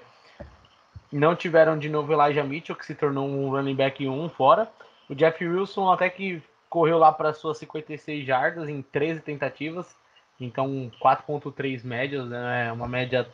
[1.11, 4.71] não tiveram de novo Elijah Mitchell, que se tornou um running back 1 fora.
[5.09, 6.41] O Jeff Wilson até que
[6.73, 9.95] correu lá para suas 56 jardas em 13 tentativas,
[10.41, 13.29] então 4.3 médias, né, uma média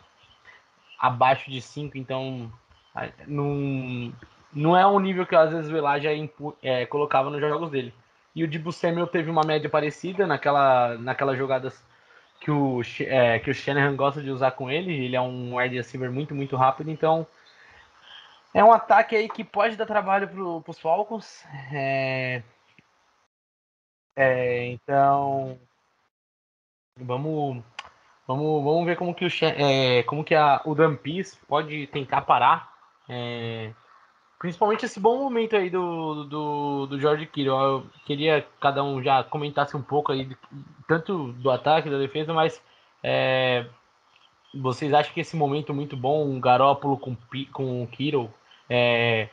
[1.00, 2.52] abaixo de 5, então
[3.26, 4.14] não,
[4.52, 6.10] não é um nível que às vezes o Elijah
[6.62, 7.94] é, colocava nos jogos dele.
[8.36, 11.82] E o Dibu Samuel teve uma média parecida naquela, naquelas jogadas
[12.42, 14.94] que o, é, que o Shanahan gosta de usar com ele.
[14.94, 17.26] Ele é um wide receiver muito, muito rápido, então
[18.54, 21.46] é um ataque aí que pode dar trabalho para os Falcons.
[21.72, 22.44] É,
[24.20, 25.58] é, então,
[26.98, 27.64] vamos,
[28.28, 32.70] vamos, vamos ver como que o, é, como que a, o Dampis pode tentar parar,
[33.08, 33.72] é,
[34.38, 37.58] principalmente esse bom momento aí do, do, do George Kittle.
[37.58, 40.36] Eu queria que cada um já comentasse um pouco aí,
[40.86, 42.62] tanto do ataque, da defesa, mas
[43.02, 43.68] é,
[44.54, 47.16] vocês acham que esse momento muito bom, um Garópolo com,
[47.54, 48.30] com o Kittle,
[48.70, 49.30] é,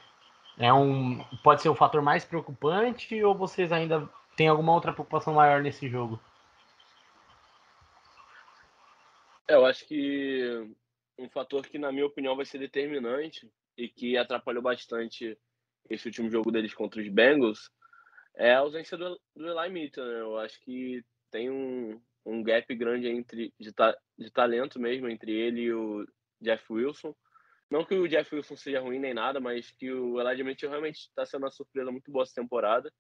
[0.57, 5.35] é um, pode ser o fator mais preocupante ou vocês ainda tem alguma outra preocupação
[5.35, 6.21] maior nesse jogo?
[9.49, 10.69] É, eu acho que
[11.19, 15.39] um fator que, na minha opinião, vai ser determinante e que atrapalhou bastante
[15.89, 17.71] esse último jogo deles contra os Bengals
[18.35, 20.05] é a ausência do, do Eli Mitchell.
[20.05, 20.21] Né?
[20.21, 25.33] Eu acho que tem um, um gap grande entre de, ta, de talento mesmo entre
[25.33, 26.07] ele e o
[26.41, 27.15] Jeff Wilson.
[27.71, 30.99] Não que o Jeff Wilson seja ruim nem nada, mas que o Elijah Mitchell realmente
[30.99, 32.93] está sendo uma surpresa muito boa essa temporada.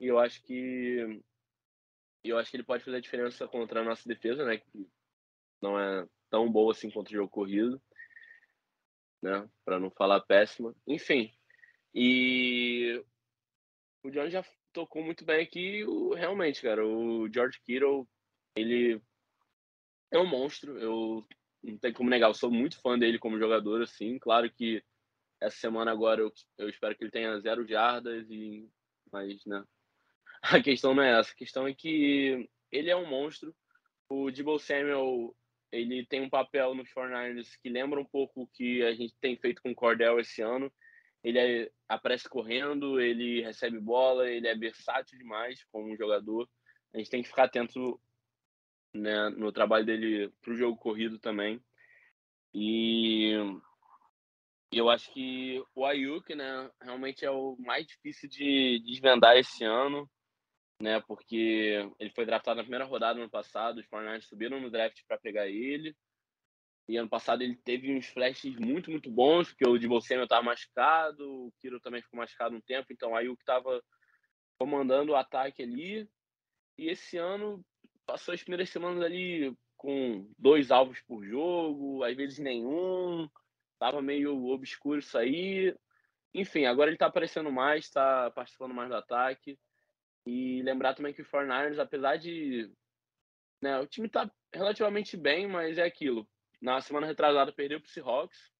[0.00, 1.22] E eu acho que
[2.22, 4.58] eu acho que ele pode fazer a diferença contra a nossa defesa, né?
[4.58, 4.88] Que
[5.60, 7.80] não é tão boa assim contra o jogo corrido,
[9.22, 9.48] né?
[9.64, 10.74] Para não falar péssima.
[10.86, 11.32] Enfim.
[11.94, 13.04] E
[14.02, 18.08] o John já tocou muito bem aqui, o, realmente, cara, o George Kittle,
[18.56, 19.00] ele
[20.10, 20.78] é um monstro.
[20.78, 21.26] Eu
[21.62, 24.18] não tem como negar, eu sou muito fã dele como jogador, assim.
[24.18, 24.82] Claro que
[25.40, 28.68] essa semana agora eu, eu espero que ele tenha zero jardas e
[29.12, 29.62] mas, né,
[30.52, 31.32] a questão não é essa.
[31.32, 33.54] A questão é que ele é um monstro.
[34.08, 35.34] O Debo Samuel,
[35.72, 39.36] ele tem um papel nos 49ers que lembra um pouco o que a gente tem
[39.36, 40.70] feito com o Cordell esse ano.
[41.22, 46.46] Ele é, aparece correndo, ele recebe bola, ele é versátil demais como jogador.
[46.92, 47.98] A gente tem que ficar atento
[48.92, 51.58] né, no trabalho dele para o jogo corrido também.
[52.52, 53.32] E
[54.70, 60.08] eu acho que o Ayuk, né, realmente é o mais difícil de desvendar esse ano,
[60.80, 64.70] né, porque ele foi draftado na primeira rodada no ano passado, os 49 subiram no
[64.70, 65.96] draft para pegar ele.
[66.86, 70.42] E ano passado ele teve uns flashes muito, muito bons, porque o de você estava
[70.42, 73.82] machucado, o Kiro também ficou machucado um tempo, então o Ayuk estava
[74.58, 76.08] comandando o ataque ali.
[76.76, 77.64] E esse ano
[78.04, 83.28] passou as primeiras semanas ali com dois alvos por jogo, às vezes nenhum,
[83.78, 85.74] tava meio obscuro isso aí.
[86.34, 89.58] Enfim, agora ele tá aparecendo mais, tá participando mais do ataque.
[90.26, 92.70] E lembrar também que o 49ers, apesar de.
[93.62, 96.28] Né, o time tá relativamente bem, mas é aquilo.
[96.60, 98.52] Na semana retrasada perdeu pro Seahawks.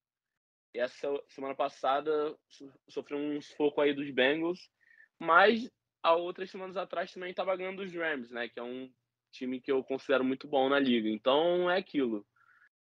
[0.74, 2.36] E essa semana passada
[2.88, 4.70] sofreu um sufoco aí dos Bengals.
[5.18, 5.70] Mas
[6.02, 8.48] há outras semanas atrás também estava ganhando dos Rams, né?
[8.48, 8.92] Que é um
[9.32, 11.08] time que eu considero muito bom na liga.
[11.08, 12.26] Então é aquilo.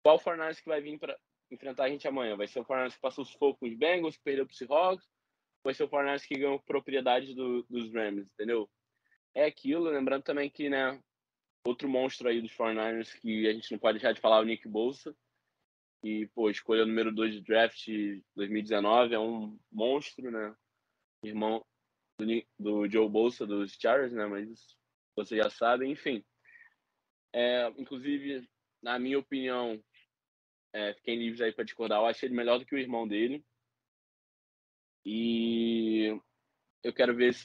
[0.03, 1.17] Qual Fornals que vai vir para
[1.51, 2.35] enfrentar a gente amanhã?
[2.35, 4.57] Vai ser o Fornals que passou os focos com os Bengals, que perdeu para os
[4.57, 5.07] Seahawks?
[5.65, 8.69] Vai ser o Fornals que ganhou propriedade do, dos Rams, entendeu?
[9.33, 9.89] É aquilo.
[9.89, 11.01] Lembrando também que, né,
[11.65, 14.45] outro monstro aí dos 49ers que a gente não pode deixar de falar é o
[14.45, 15.15] Nick Bolsa.
[16.03, 17.87] E, pô, escolha número 2 de draft
[18.35, 20.55] 2019, é um monstro, né?
[21.23, 21.65] Irmão
[22.19, 22.25] do,
[22.59, 24.27] do Joe Bolsa dos Chargers, né?
[24.27, 24.77] Mas
[25.15, 26.23] vocês já sabem, enfim.
[27.33, 28.47] É, inclusive,
[28.83, 29.83] na minha opinião,
[30.71, 33.43] é, fiquem livres aí para discordar, eu achei ele melhor do que o irmão dele.
[35.05, 36.19] E
[36.83, 37.35] eu quero ver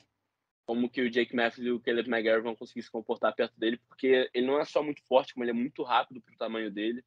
[0.64, 3.78] como que o Jake Matthews e o Caleb McGarry vão conseguir se comportar perto dele,
[3.88, 7.04] porque ele não é só muito forte, como ele é muito rápido pro tamanho dele.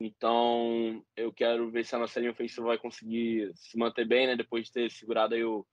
[0.00, 4.36] Então, eu quero ver se a nossa linha ofensiva vai conseguir se manter bem, né?
[4.36, 5.66] Depois de ter segurado aí o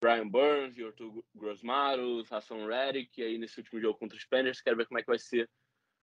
[0.00, 4.76] Brian Burns, e Arthur Grosmaros, Hassan Reddick, aí nesse último jogo contra os Panthers, quero
[4.76, 5.48] ver como é que vai ser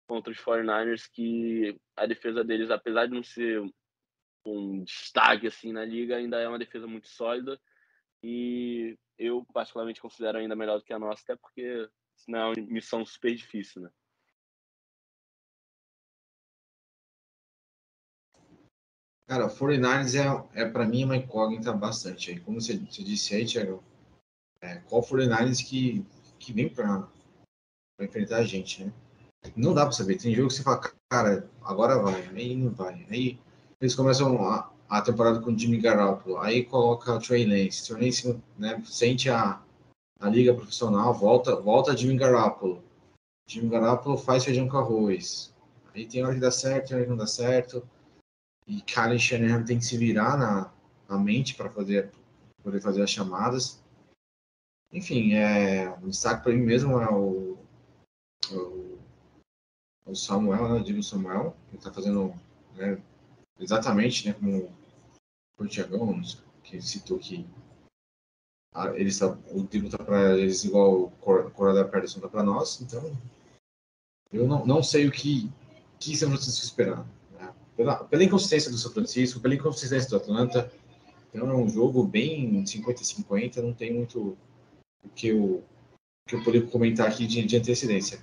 [0.07, 3.61] contra os 49ers, que a defesa deles, apesar de não ser
[4.45, 7.59] um destaque assim na liga, ainda é uma defesa muito sólida
[8.23, 12.67] e eu particularmente considero ainda melhor do que a nossa, até porque senão é uma
[12.67, 13.91] missão super difícil, né?
[19.27, 22.31] Cara, o 49ers é, é para mim uma incógnita bastante.
[22.31, 23.83] Aí, como você, você disse aí, Thiago,
[24.59, 26.03] é, qual 49ers que,
[26.39, 27.07] que vem para
[28.01, 28.93] enfrentar a gente, né?
[29.55, 30.17] Não dá para saber.
[30.17, 33.05] Tem jogo que você fala, cara, agora vai, aí não vai.
[33.07, 33.39] Aí
[33.81, 37.87] eles começam a, a temporada com o Jimmy Garoppolo, aí coloca o Trey Lance.
[37.87, 39.61] Trey Lance né, sente a,
[40.19, 42.83] a liga profissional, volta, volta Jimmy Garoppolo.
[43.47, 45.53] Jimmy Garoppolo faz feijão com arroz.
[45.93, 47.87] Aí tem hora que dá certo, tem hora que não dá certo
[48.69, 50.71] e Karen Shanahan tem que se virar na,
[51.09, 52.11] na mente para fazer
[52.63, 53.81] poder fazer as chamadas.
[54.91, 57.57] Enfim, é, o destaque para mim mesmo é o,
[58.51, 58.99] o,
[60.05, 62.33] o Samuel, né, o Divo Samuel, que está fazendo
[62.75, 63.01] né,
[63.59, 64.71] exatamente né, como
[65.57, 66.21] o Tiagão,
[66.63, 67.45] que citou que
[68.93, 71.11] eles tá, o Divo está para eles igual o
[71.51, 73.17] Cora da Pederson está para nós, então
[74.31, 75.51] eu não, não sei o que,
[75.99, 77.05] que São Francisco esperar
[77.79, 80.69] pela, pela inconsistência do São Francisco, pela inconsistência do Atlanta.
[81.29, 84.37] Então é um jogo bem 50-50, não tem muito
[85.01, 85.63] o que eu,
[86.27, 88.19] que eu poderia comentar aqui de, de antecedência.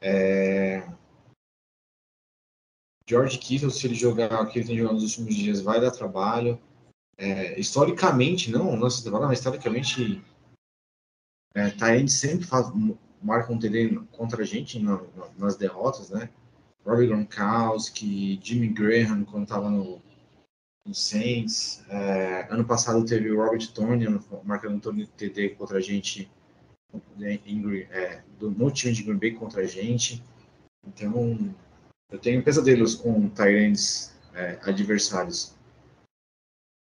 [0.00, 0.86] É...
[3.08, 5.90] George Kittle, se ele jogar o que ele tem jogado nos últimos dias, vai dar
[5.90, 6.60] trabalho.
[7.16, 10.22] É, historicamente, não nossa trabalho, mas historicamente,
[11.54, 12.70] é, sempre faz,
[13.22, 16.28] marca um TD contra a gente na, na, nas derrotas, né?
[16.84, 20.02] Robbie Gronkowski, Jimmy Graham quando estava no,
[20.86, 21.84] no Saints.
[21.88, 24.06] É, ano passado teve o Robert Tony
[24.44, 26.30] marcando Tony TD contra a gente
[27.46, 30.22] em, é, no time de Green Bay contra a gente.
[30.86, 31.54] Então,
[32.12, 35.54] eu tenho pesadelos com Tyrants é, adversários.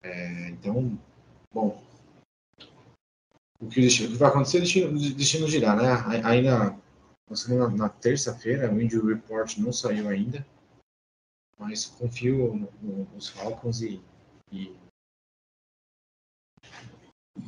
[0.02, 0.98] É, então,
[1.52, 1.82] bom,
[3.58, 6.20] o que, o que vai acontecer é destino girar, né?
[6.24, 6.78] Ainda
[7.48, 10.46] na, na terça-feira, o Injury Report não saiu ainda,
[11.58, 14.02] mas confio no, no, nos Falcons e,
[14.52, 14.76] e,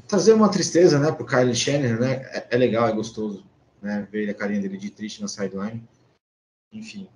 [0.09, 3.45] trazer uma tristeza, né, pro Kyle Shannon, né, é, é, legal, é gostoso,
[3.83, 5.87] né, ver a carinha dele de triste na sideline,
[6.73, 7.09] enfim,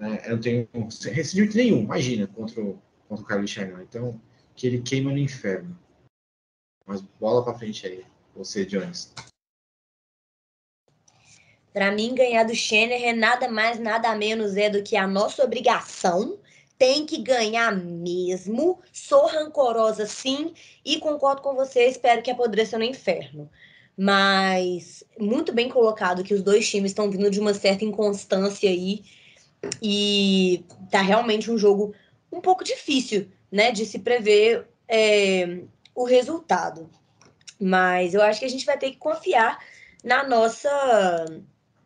[0.00, 0.68] né, eu não tenho
[1.12, 4.20] recidivo nenhum, imagina, contra o, contra o Kyle Shannon, então,
[4.56, 5.78] que ele queima no inferno,
[6.86, 9.12] mas bola para frente aí, você, Jones.
[11.72, 15.44] Para mim, ganhar do Schenner é nada mais, nada menos é do que a nossa
[15.44, 16.38] obrigação.
[16.76, 18.80] Tem que ganhar mesmo.
[18.90, 20.52] Sou rancorosa, sim,
[20.84, 21.86] e concordo com você.
[21.86, 23.48] Espero que apodreça no inferno.
[23.96, 29.04] Mas muito bem colocado que os dois times estão vindo de uma certa inconstância aí.
[29.82, 31.94] E tá realmente um jogo
[32.32, 35.60] um pouco difícil, né, de se prever é,
[35.94, 36.88] o resultado.
[37.60, 39.58] Mas eu acho que a gente vai ter que confiar
[40.02, 41.26] na nossa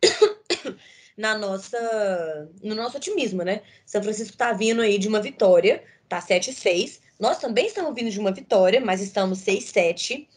[1.16, 3.62] na nossa no nosso otimismo, né?
[3.84, 7.00] São Francisco tá vindo aí de uma vitória, tá 7-6.
[7.18, 10.28] Nós também estamos vindo de uma vitória, mas estamos 6-7.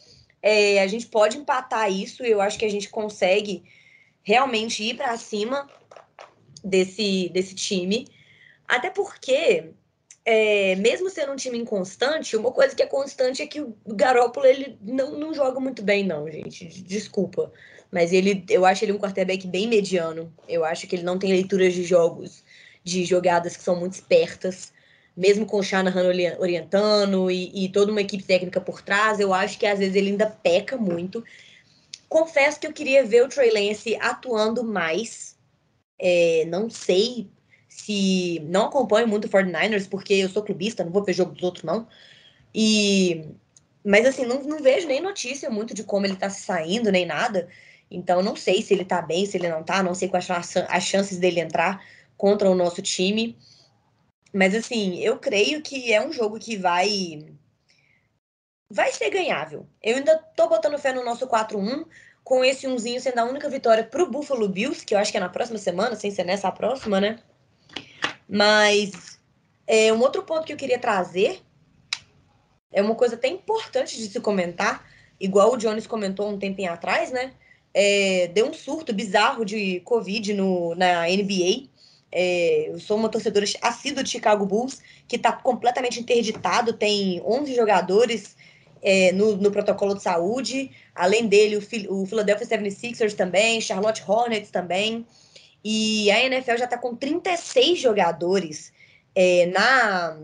[0.42, 3.64] É, a gente pode empatar isso, eu acho que a gente consegue
[4.24, 5.68] realmente ir para cima
[6.68, 8.08] desse, desse time.
[8.68, 9.72] Até porque,
[10.26, 14.46] é, mesmo sendo um time inconstante, uma coisa que é constante é que o Garópolo
[14.46, 16.66] ele não, não joga muito bem, não, gente.
[16.84, 17.52] Desculpa.
[17.92, 20.34] Mas ele, eu acho ele um quarterback bem mediano.
[20.48, 22.44] Eu acho que ele não tem leituras de jogos,
[22.84, 24.74] de jogadas que são muito espertas.
[25.16, 26.06] Mesmo com o Shanahan
[26.38, 30.12] orientando e, e toda uma equipe técnica por trás, eu acho que às vezes ele
[30.12, 31.24] ainda peca muito.
[32.08, 35.37] Confesso que eu queria ver o Trey Lance atuando mais.
[36.00, 37.30] É, não sei
[37.68, 38.40] se.
[38.46, 41.64] Não acompanho muito o 49ers, porque eu sou clubista, não vou ver jogo dos outros,
[41.64, 41.88] não.
[42.54, 43.26] E.
[43.86, 47.48] Mas assim, não, não vejo nem notícia muito de como ele tá saindo, nem nada.
[47.90, 50.36] Então, não sei se ele tá bem, se ele não tá, não sei quais são
[50.68, 51.82] as chances dele entrar
[52.18, 53.38] contra o nosso time.
[54.34, 57.26] Mas, assim, eu creio que é um jogo que vai.
[58.70, 59.66] Vai ser ganhável.
[59.82, 61.86] Eu ainda tô botando fé no nosso 4-1,
[62.28, 65.22] com esse umzinho sendo a única vitória pro Buffalo Bills, que eu acho que é
[65.22, 67.20] na próxima semana, sem ser nessa próxima, né?
[68.28, 69.20] Mas
[69.66, 71.42] é, um outro ponto que eu queria trazer
[72.72, 74.86] é uma coisa até importante de se comentar,
[75.20, 77.34] igual o Jones comentou um tempinho atrás, né?
[77.74, 81.70] é, deu um surto bizarro de Covid no, na NBA.
[82.12, 87.54] É, eu sou uma torcedora assídua de Chicago Bulls, que está completamente interditado, tem 11
[87.54, 88.37] jogadores
[88.82, 94.52] é, no, no, protocolo de saúde, além dele o, o Philadelphia 76ers também, Charlotte Hornets
[94.52, 95.06] também,
[95.64, 98.72] e a NFL já está com 36 jogadores
[99.16, 100.18] é, na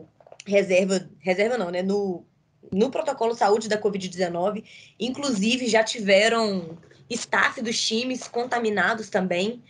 [0.46, 2.26] reserva, reserva não, né, no,
[2.72, 4.64] no protocolo de saúde da Covid-19,
[5.00, 6.78] inclusive já tiveram
[7.10, 9.62] staff dos times contaminados também.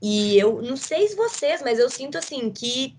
[0.00, 2.96] E eu não sei se vocês, mas eu sinto assim que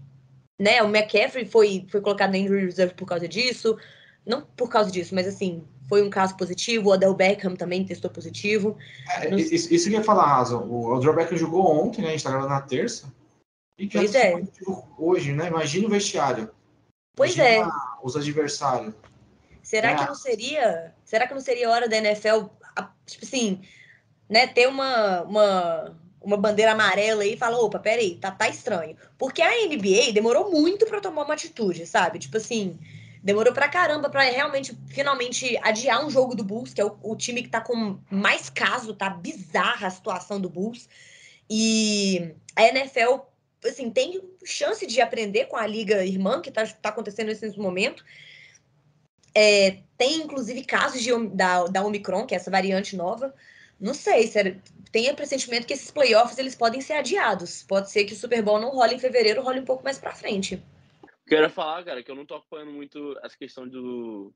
[0.60, 3.78] né, o McCaffrey foi, foi colocado na injury reserve por causa disso.
[4.26, 6.90] Não por causa disso, mas assim, foi um caso positivo.
[6.90, 8.78] O Adel Beckham também testou positivo.
[9.18, 10.60] É, isso, isso que eu ia falar, Raso.
[10.60, 12.10] O Adel Beckham jogou ontem, né?
[12.10, 13.12] A gente tá gravando na terça.
[13.78, 14.42] E que pois é.
[14.98, 15.48] hoje, né?
[15.48, 16.50] Imagina o vestiário.
[17.16, 18.06] Pois Imagina é.
[18.06, 18.94] Os adversários.
[19.62, 19.96] Será é.
[19.96, 20.94] que não seria.
[21.06, 22.48] Será que não seria hora da NFL,
[23.06, 23.62] tipo assim,
[24.30, 28.98] né, ter uma, uma, uma bandeira amarela aí e falar, opa, peraí, tá, tá estranho.
[29.18, 32.20] Porque a NBA demorou muito para tomar uma atitude, sabe?
[32.20, 32.80] Tipo assim,
[33.24, 37.16] demorou pra caramba para realmente, finalmente, adiar um jogo do Bulls, que é o, o,
[37.16, 40.90] time que tá com mais caso, tá bizarra a situação do Bulls.
[41.50, 43.22] E a NFL,
[43.66, 48.04] assim, tem chance de aprender com a liga irmã que tá, tá acontecendo nesse momento.
[49.34, 53.34] É, tem, inclusive, casos de, da, da Omicron, que é essa variante nova,
[53.80, 54.62] não sei, sério.
[55.12, 57.64] O pressentimento que esses playoffs eles podem ser adiados.
[57.64, 60.14] Pode ser que o Super Bowl não role em fevereiro, role um pouco mais pra
[60.14, 60.62] frente.
[61.28, 64.34] Quero falar, cara, que eu não tô acompanhando muito essa questão do.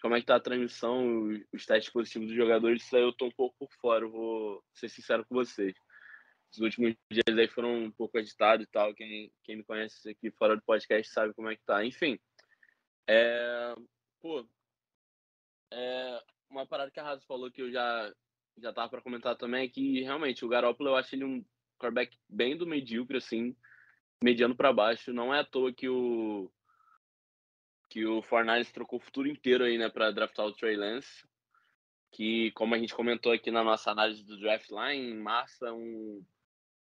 [0.00, 3.26] Como é que tá a transmissão, os testes positivos dos jogadores, isso aí eu tô
[3.26, 5.74] um pouco por fora, eu vou ser sincero com vocês.
[6.52, 8.94] Os últimos dias aí foram um pouco agitados e tal.
[8.94, 11.84] Quem, quem me conhece aqui fora do podcast sabe como é que tá.
[11.84, 12.18] Enfim.
[13.06, 13.74] É,
[14.20, 14.48] pô,
[15.72, 18.12] é, uma parada que a Raso falou que eu já
[18.60, 21.44] já tava para comentar também que realmente o Garoppolo eu acho ele um
[21.78, 23.56] quarterback bem do medíocre assim,
[24.22, 25.12] mediano para baixo.
[25.12, 26.50] Não é à toa que o
[27.88, 31.24] que o Fortnite trocou o futuro inteiro aí, né, para draftar o Trey Lance,
[32.12, 36.22] que como a gente comentou aqui na nossa análise do draft lá em massa, um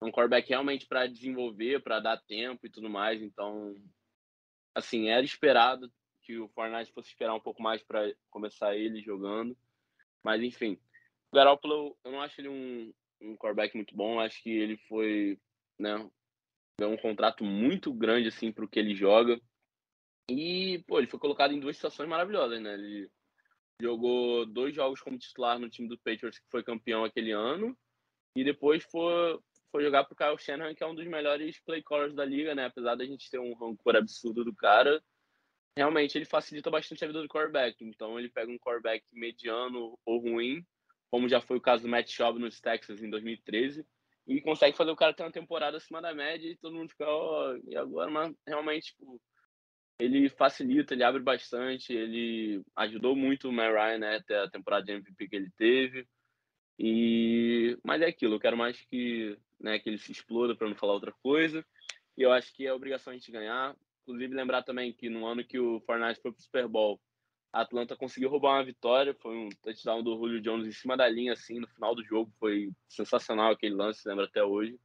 [0.03, 3.22] um quarterback realmente para desenvolver, para dar tempo e tudo mais.
[3.22, 3.76] Então,
[4.74, 5.90] assim, era esperado
[6.22, 9.57] que o Fortnite fosse esperar um pouco mais para começar ele jogando.
[10.22, 10.78] Mas enfim,
[11.30, 14.20] o Garoppolo, eu não acho ele um, um quarterback muito bom.
[14.20, 15.38] Acho que ele foi,
[15.78, 16.11] né,
[16.83, 19.41] deu um contrato muito grande assim para o que ele joga.
[20.28, 22.74] E, pô, ele foi colocado em duas situações maravilhosas, né?
[22.74, 23.11] Ele
[23.80, 27.76] jogou dois jogos como titular no time do Patriots, que foi campeão aquele ano,
[28.37, 29.39] e depois foi,
[29.70, 32.66] foi jogar pro Kyle Shanahan, que é um dos melhores play callers da liga, né?
[32.66, 35.03] Apesar da gente ter um rancor absurdo do cara,
[35.76, 37.85] realmente ele facilita bastante a vida do quarterback.
[37.85, 40.64] Então ele pega um quarterback mediano ou ruim
[41.12, 43.87] como já foi o caso do Matt Schaub nos Texas em 2013,
[44.27, 47.07] e consegue fazer o cara ter uma temporada acima da média e todo mundo fica,
[47.07, 48.11] ó, oh, e agora?
[48.11, 49.20] Mas realmente, tipo,
[49.99, 54.85] ele facilita, ele abre bastante, ele ajudou muito o Matt Ryan, né, até a temporada
[54.85, 56.07] de MVP que ele teve.
[56.79, 60.77] E mas é aquilo, eu quero mais que, né, que ele se exploda para não
[60.77, 61.64] falar outra coisa.
[62.16, 63.77] E eu acho que é obrigação a gente ganhar.
[64.03, 67.01] Inclusive lembrar também que no ano que o Fortnite foi pro Super Bowl,
[67.53, 71.07] a Atlanta conseguiu roubar uma vitória, foi um touchdown do Julio Jones em cima da
[71.07, 72.32] linha, assim, no final do jogo.
[72.38, 74.80] Foi sensacional aquele lance, lembra até hoje.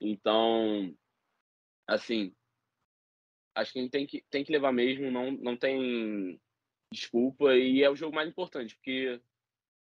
[0.00, 0.94] Então,
[1.86, 2.32] assim,
[3.54, 6.40] acho que a gente tem que, tem que levar mesmo, não, não tem
[6.92, 7.56] desculpa.
[7.56, 9.20] E é o jogo mais importante, porque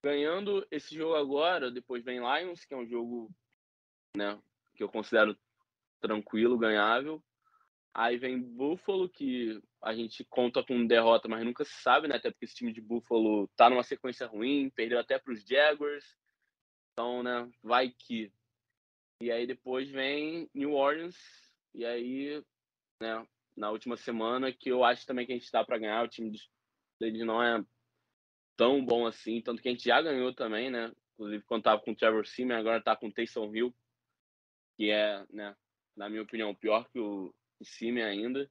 [0.01, 3.29] ganhando esse jogo agora, depois vem Lions, que é um jogo
[4.15, 4.41] né,
[4.75, 5.37] que eu considero
[5.99, 7.21] tranquilo, ganhável.
[7.97, 12.17] Aí vem Buffalo, que a gente conta com derrota, mas nunca se sabe, né?
[12.17, 16.05] Até porque esse time de Buffalo tá numa sequência ruim, perdeu até para os Jaguars.
[16.93, 18.31] Então, né, vai que.
[19.19, 21.17] E aí depois vem New Orleans,
[21.73, 22.43] e aí,
[23.01, 26.07] né, na última semana, que eu acho também que a gente dá para ganhar, o
[26.07, 26.39] time
[26.99, 27.65] deles não é
[28.55, 30.93] tão bom assim, tanto que a gente já ganhou também, né?
[31.13, 33.75] Inclusive quando tava com o Trevor Simeon, agora tá com o Taysom Hill,
[34.77, 35.55] que é, né,
[35.95, 38.49] na minha opinião, pior que o, em cima ainda.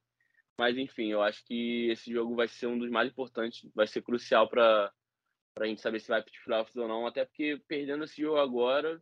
[0.59, 4.01] Mas enfim, eu acho que esse jogo vai ser um dos mais importantes, vai ser
[4.01, 4.91] crucial para
[5.59, 8.37] a gente saber se vai para os playoffs ou não, até porque perdendo esse jogo
[8.37, 9.01] agora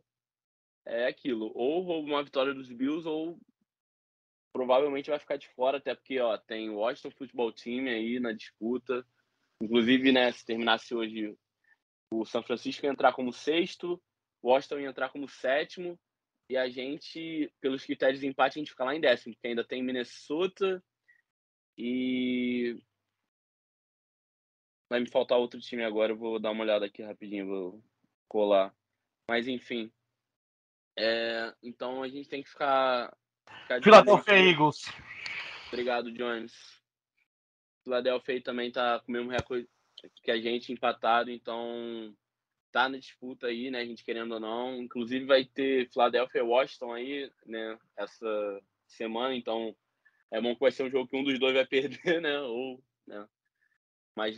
[0.84, 3.38] é aquilo, ou rouba uma vitória dos Bills ou
[4.52, 8.32] provavelmente vai ficar de fora, até porque ó, tem o Washington Football Team aí na
[8.32, 9.06] disputa.
[9.62, 11.36] Inclusive, né, se terminasse hoje
[12.10, 14.00] o São Francisco ia entrar como sexto,
[14.42, 15.98] o Washington ia entrar como sétimo,
[16.48, 19.64] e a gente, pelos critérios de empate, a gente fica lá em décimo, porque ainda
[19.64, 20.82] tem Minnesota
[21.76, 22.80] e.
[24.88, 27.84] Vai me faltar outro time agora, eu vou dar uma olhada aqui rapidinho, vou
[28.28, 28.72] colar.
[29.28, 29.92] Mas enfim.
[30.96, 31.52] É...
[31.62, 33.16] Então a gente tem que ficar.
[33.62, 34.84] ficar Philadelphia Eagles.
[35.66, 36.54] Obrigado, Jones.
[37.82, 39.68] Philadelphia também tá com o mesmo recorde
[40.22, 42.14] que a gente, empatado, então
[42.76, 43.80] tá na disputa aí, né?
[43.80, 44.82] A gente querendo ou não.
[44.82, 47.78] Inclusive vai ter Philadelphia e Washington aí, né?
[47.96, 49.74] Essa semana, então
[50.30, 52.38] é bom que vai ser um jogo que um dos dois vai perder, né?
[52.40, 53.26] Ou, né?
[54.14, 54.36] Mais,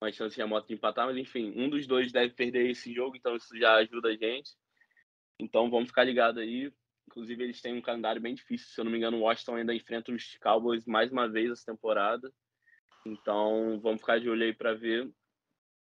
[0.00, 3.36] mais chance remota de empatar, mas enfim, um dos dois deve perder esse jogo, então
[3.36, 4.50] isso já ajuda a gente.
[5.38, 6.72] Então vamos ficar ligado aí.
[7.06, 9.72] Inclusive eles têm um calendário bem difícil, se eu não me engano, o Washington ainda
[9.72, 12.32] enfrenta os Cowboys mais uma vez essa temporada.
[13.06, 15.08] Então vamos ficar de olho aí para ver.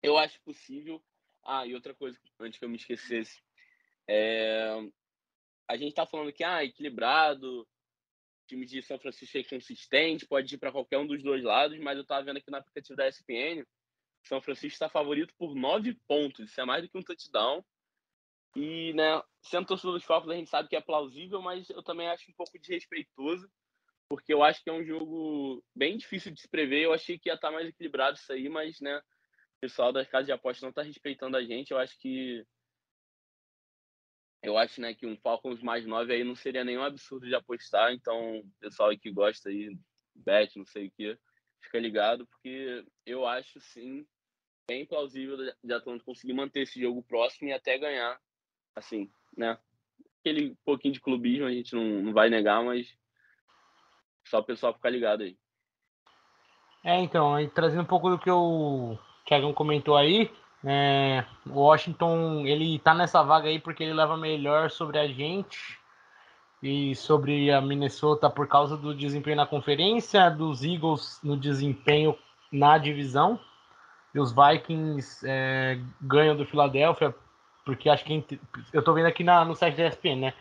[0.02, 1.00] Eu acho possível
[1.44, 3.42] ah, e outra coisa, antes que eu me esquecesse.
[4.08, 4.78] É...
[5.68, 7.68] A gente tá falando que, ah, equilibrado,
[8.48, 11.98] time de São Francisco é consistente, pode ir para qualquer um dos dois lados, mas
[11.98, 13.66] eu tava vendo aqui no aplicativo da ESPN,
[14.24, 17.64] São Francisco está favorito por nove pontos, isso é mais do que um touchdown.
[18.56, 22.10] E, né, sendo torcedor dos Falcons, a gente sabe que é plausível, mas eu também
[22.10, 23.50] acho um pouco desrespeitoso,
[24.10, 26.84] porque eu acho que é um jogo bem difícil de se prever.
[26.84, 29.02] Eu achei que ia estar tá mais equilibrado isso aí, mas, né,
[29.62, 31.72] pessoal das casas de apostas não está respeitando a gente.
[31.72, 32.46] Eu acho que
[34.44, 37.94] eu acho, né, que um Falcons mais 9 aí não seria nenhum absurdo de apostar.
[37.94, 39.78] Então, pessoal aí que gosta aí,
[40.16, 41.18] bet, não sei o que,
[41.62, 44.04] fica ligado, porque eu acho sim
[44.68, 48.20] bem plausível de Atlanta conseguir manter esse jogo próximo e até ganhar,
[48.76, 49.60] assim, né?
[50.20, 52.98] Aquele pouquinho de clubismo a gente não, não vai negar, mas
[54.28, 55.38] só o pessoal ficar ligado aí.
[56.84, 58.98] É, então, aí, trazendo um pouco do que eu
[59.32, 60.30] Thiagão comentou aí,
[60.62, 65.80] é, Washington ele tá nessa vaga aí porque ele leva melhor sobre a gente
[66.62, 72.14] e sobre a Minnesota por causa do desempenho na conferência, dos Eagles no desempenho
[72.52, 73.40] na divisão
[74.14, 77.16] e os Vikings é, ganham do Philadelphia
[77.64, 78.38] porque acho que
[78.74, 80.34] eu tô vendo aqui na, no site da ESPN, né?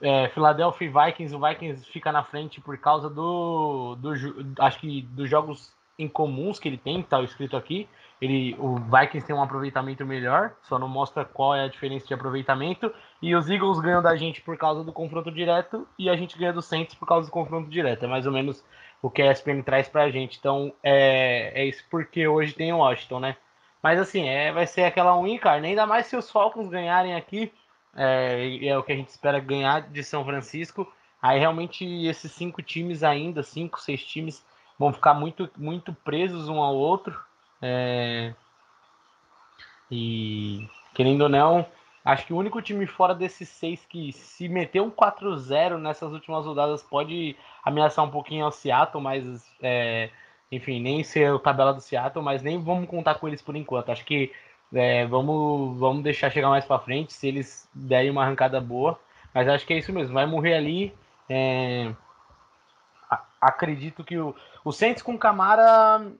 [0.00, 4.14] É, Philadelphia e Vikings, o Vikings fica na frente por causa do, do
[4.60, 7.88] acho que dos jogos incomuns que ele tem, tá escrito aqui,
[8.20, 12.12] ele, o Vikings tem um aproveitamento melhor, só não mostra qual é a diferença de
[12.12, 12.92] aproveitamento.
[13.22, 16.52] E os Eagles ganham da gente por causa do confronto direto e a gente ganha
[16.52, 18.04] do Saints por causa do confronto direto.
[18.04, 18.62] É mais ou menos
[19.00, 20.36] o que a ESPN traz pra gente.
[20.38, 23.36] Então é, é isso porque hoje tem o Washington, né?
[23.82, 25.64] Mas assim, é, vai ser aquela win, cara.
[25.64, 27.50] Ainda mais se os Falcons ganharem aqui.
[27.96, 30.86] É, é o que a gente espera ganhar de São Francisco.
[31.22, 34.44] Aí realmente esses cinco times ainda, cinco, seis times,
[34.80, 37.14] vão ficar muito, muito presos um ao outro.
[37.60, 38.32] É...
[39.90, 41.66] E querendo ou não,
[42.02, 46.46] acho que o único time fora desses seis que se meter um 4-0 nessas últimas
[46.46, 50.08] rodadas pode ameaçar um pouquinho ao Seattle, mas é...
[50.50, 53.90] enfim, nem ser o tabela do Seattle, mas nem vamos contar com eles por enquanto.
[53.92, 54.32] Acho que
[54.72, 58.98] É, vamos, vamos deixar chegar mais para frente, se eles derem uma arrancada boa.
[59.34, 60.94] Mas acho que é isso mesmo, vai morrer ali.
[61.28, 61.92] É,
[63.40, 64.34] acredito que o,
[64.64, 66.12] o Saints com Camara,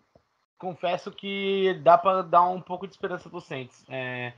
[0.59, 3.85] confesso que dá para dar um pouco de esperança pro Saints.
[3.89, 4.33] É,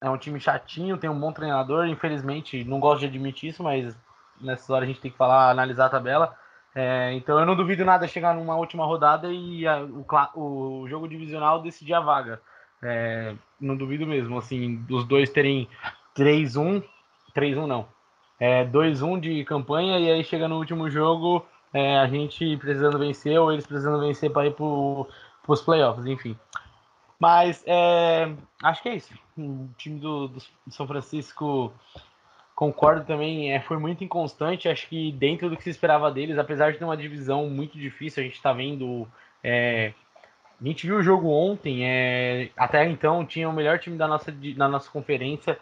[0.00, 3.96] é um time chatinho, tem um bom treinador, infelizmente, não gosto de admitir isso, mas
[4.40, 6.36] nessa hora a gente tem que falar, analisar a tabela.
[6.74, 10.04] É, então eu não duvido nada chegar numa última rodada e a, o,
[10.82, 12.40] o, jogo divisional decidir a vaga.
[12.82, 15.68] É, não duvido mesmo, assim, dos dois terem
[16.16, 16.84] 3-1,
[17.34, 17.88] 3-1 não,
[18.38, 23.38] é, 2-1 de campanha e aí chega no último jogo é, a gente precisando vencer
[23.38, 26.36] ou eles precisando vencer para ir para os playoffs, enfim.
[27.18, 29.12] Mas é, acho que é isso.
[29.36, 30.40] O time do, do
[30.70, 31.72] São Francisco
[32.54, 34.68] concordo também, é, foi muito inconstante.
[34.68, 38.22] Acho que dentro do que se esperava deles, apesar de ter uma divisão muito difícil,
[38.22, 39.06] a gente está vendo.
[39.42, 39.92] É,
[40.60, 44.32] a gente viu o jogo ontem, é, até então tinha o melhor time da nossa,
[44.32, 45.56] da nossa conferência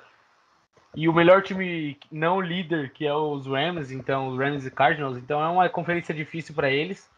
[0.97, 5.19] e o melhor time não líder, que é os Rams, então os Rams e Cardinals.
[5.19, 7.09] Então é uma conferência difícil para eles.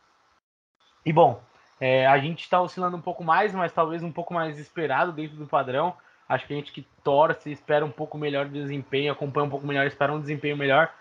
[1.07, 1.41] E bom,
[1.81, 5.37] é, a gente está oscilando um pouco mais, mas talvez um pouco mais esperado dentro
[5.37, 5.95] do padrão.
[6.29, 9.67] Acho que a gente que torce, espera um pouco melhor de desempenho, acompanha um pouco
[9.67, 10.93] melhor, espera um desempenho melhor.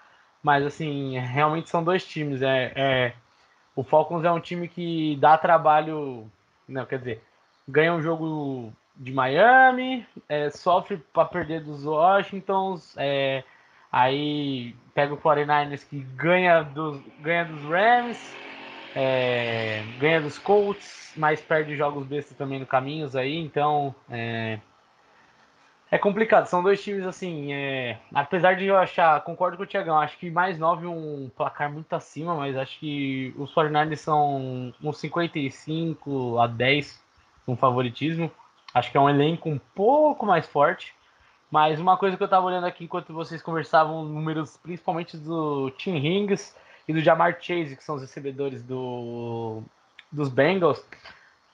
[0.44, 2.44] Mas, assim, realmente são dois times.
[2.44, 3.14] É, é,
[3.76, 6.32] o Falcons é um time que dá trabalho.
[6.68, 7.24] Não, quer dizer,
[7.68, 13.44] ganha um jogo de Miami, é, sofre para perder dos Washingtons, é,
[13.92, 18.36] aí pega o 49ers que ganha dos, ganha dos Rams,
[18.96, 24.60] é, ganha dos Colts, mas perde jogos bestas também no caminhos aí, então é,
[25.90, 27.54] é complicado, são dois times assim.
[27.54, 27.98] É...
[28.14, 31.94] Apesar de eu achar, concordo com o Tiagão, acho que mais 9 um placar muito
[31.94, 37.02] acima, mas acho que os 49ers são uns 55 a 10
[37.46, 38.30] com favoritismo.
[38.74, 40.94] Acho que é um elenco um pouco mais forte.
[41.50, 45.96] Mas uma coisa que eu estava olhando aqui enquanto vocês conversavam, números principalmente do Tim
[45.96, 46.56] Hings
[46.88, 49.64] e do Jamar Chase, que são os recebedores do,
[50.12, 50.84] dos Bengals.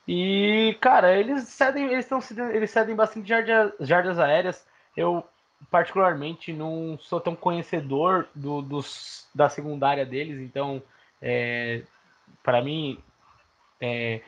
[0.08, 4.66] E, cara, eles cedem, eles estão eles cedem bastante jardas, jardas aéreas.
[4.98, 5.24] Eu
[5.70, 10.82] particularmente não sou tão conhecedor do, dos, da secundária deles, então
[11.22, 11.84] é,
[12.44, 13.00] para mim
[13.80, 14.22] é,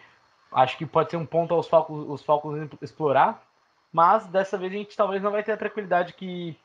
[0.55, 3.43] acho que pode ser um ponto aos Falcons, os explorar,
[3.91, 6.57] mas dessa vez a gente talvez não vai ter a tranquilidade que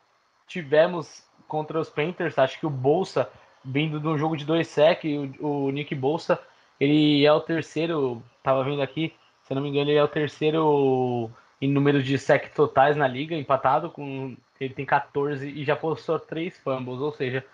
[0.46, 2.38] tivemos contra os Panthers.
[2.38, 3.28] Acho que o Bolsa,
[3.64, 5.02] vindo de um jogo de dois sec,
[5.40, 6.40] o, o Nick Bolsa,
[6.78, 11.30] ele é o terceiro Tava vendo aqui, se não me engano, ele é o terceiro
[11.60, 14.36] em número de sec totais na liga, empatado com.
[14.58, 17.44] Ele tem 14 e já postou três fumbles, ou seja,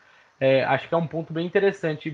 [0.41, 2.11] é, acho que é um ponto bem interessante.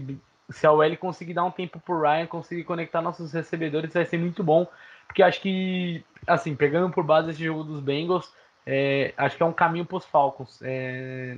[0.53, 4.19] Se a OL conseguir dar um tempo pro Ryan, conseguir conectar nossos recebedores, vai ser
[4.19, 4.67] muito bom.
[5.07, 8.33] Porque acho que, assim, pegando por base esse jogo dos Bengals,
[8.67, 10.61] é, acho que é um caminho para os Falcons.
[10.63, 11.37] É,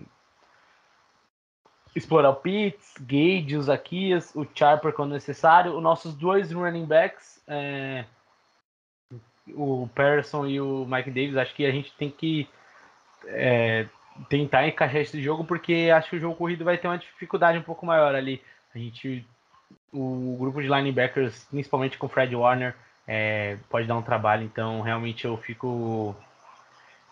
[1.94, 5.76] explorar o Pitts, Gage, o Zaquias, o Charper quando necessário.
[5.76, 8.04] Os nossos dois running backs, é,
[9.54, 12.48] o Patterson e o Mike Davis, acho que a gente tem que
[13.26, 13.86] é,
[14.28, 17.62] tentar encaixar esse jogo, porque acho que o jogo corrido vai ter uma dificuldade um
[17.62, 18.42] pouco maior ali.
[18.74, 19.24] A gente,
[19.92, 22.74] o grupo de linebackers, principalmente com o Fred Warner,
[23.06, 26.14] é, pode dar um trabalho, então realmente eu fico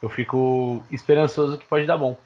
[0.02, 2.18] eu fico esperançoso que pode dar bom.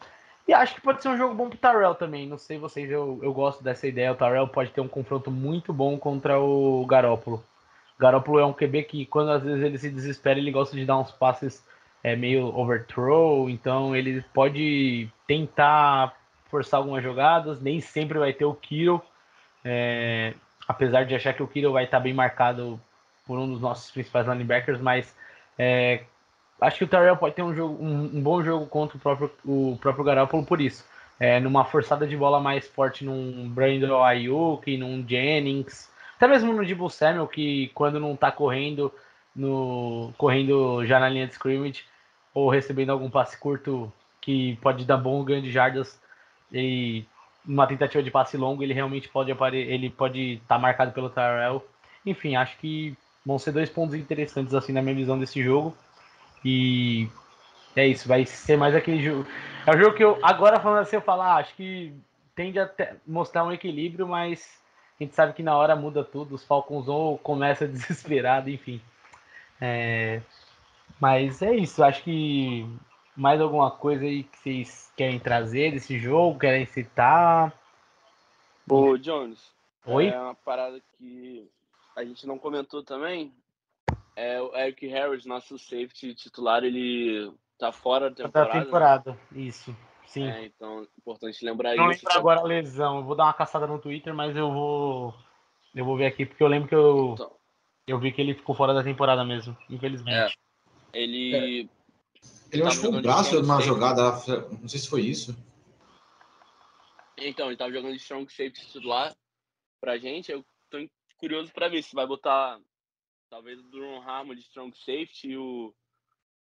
[0.48, 2.26] E acho que pode ser um jogo bom pro Tarell também.
[2.26, 4.12] Não sei vocês, eu, eu gosto dessa ideia.
[4.12, 7.44] O Tarell pode ter um confronto muito bom contra o Garópolo.
[7.96, 10.84] O Garópolo é um QB que, quando às vezes ele se desespera, ele gosta de
[10.84, 11.64] dar uns passes
[12.02, 13.50] é, meio overthrow.
[13.50, 16.16] Então ele pode tentar
[16.48, 17.60] forçar algumas jogadas.
[17.60, 19.02] Nem sempre vai ter o Kiro.
[19.68, 20.32] É,
[20.68, 22.80] apesar de achar que o Kiro vai estar bem marcado
[23.26, 25.12] por um dos nossos principais linebackers, mas
[25.58, 26.04] é,
[26.60, 29.30] acho que o Terrell pode ter um, jogo, um, um, bom jogo contra o próprio,
[29.44, 30.86] o próprio Garoppolo por isso.
[31.18, 36.64] É, numa forçada de bola mais forte num Brandon Ayuk, num Jennings, até mesmo no
[36.64, 38.92] Debo Samuel, que quando não tá correndo,
[39.34, 41.84] no, correndo já na linha de scrimmage,
[42.32, 46.00] ou recebendo algum passe curto que pode dar bom ganho de jardas,
[46.52, 47.04] e
[47.46, 51.10] numa tentativa de passe longo, ele realmente pode aparecer, ele pode estar tá marcado pelo
[51.10, 51.64] Tyrell.
[52.04, 55.76] Enfim, acho que vão ser dois pontos interessantes assim na minha visão desse jogo.
[56.44, 57.08] E
[57.74, 59.26] é isso, vai ser mais aquele jogo.
[59.66, 61.94] É um jogo que eu, agora falando assim, eu falar, ah, acho que
[62.34, 62.70] tende a
[63.06, 64.60] mostrar um equilíbrio, mas
[64.98, 66.34] a gente sabe que na hora muda tudo.
[66.34, 68.80] Os Falcons ou começa desesperado, enfim.
[69.60, 70.20] É,
[71.00, 72.66] mas é isso, acho que
[73.16, 77.52] mais alguma coisa aí que vocês querem trazer desse jogo, querem citar?
[78.68, 79.52] Ô, Jones.
[79.86, 80.08] Oi?
[80.08, 81.48] É uma parada que
[81.96, 83.32] a gente não comentou também,
[84.18, 88.54] É, o Eric Harris, nosso safety titular, ele tá fora da Da temporada.
[88.58, 88.64] né?
[88.64, 89.76] temporada, isso.
[90.06, 90.26] Sim.
[90.26, 92.02] É, então, importante lembrar Não isso.
[92.06, 92.96] lembro agora a lesão.
[92.98, 95.14] Eu vou dar uma caçada no Twitter, mas eu vou.
[95.74, 97.30] Eu vou ver aqui, porque eu lembro que eu, Então,
[97.86, 100.38] eu vi que ele ficou fora da temporada mesmo, infelizmente.
[100.94, 101.68] ele
[102.52, 104.12] Ele Tava machucou o braço numa jogada,
[104.60, 105.36] não sei se foi isso.
[107.18, 109.16] Então, ele tava jogando de strong safety titular
[109.80, 110.30] pra gente.
[110.30, 110.78] Eu tô
[111.18, 112.60] curioso pra ver se vai botar
[113.30, 115.74] talvez o Duron Harmon de strong safety e o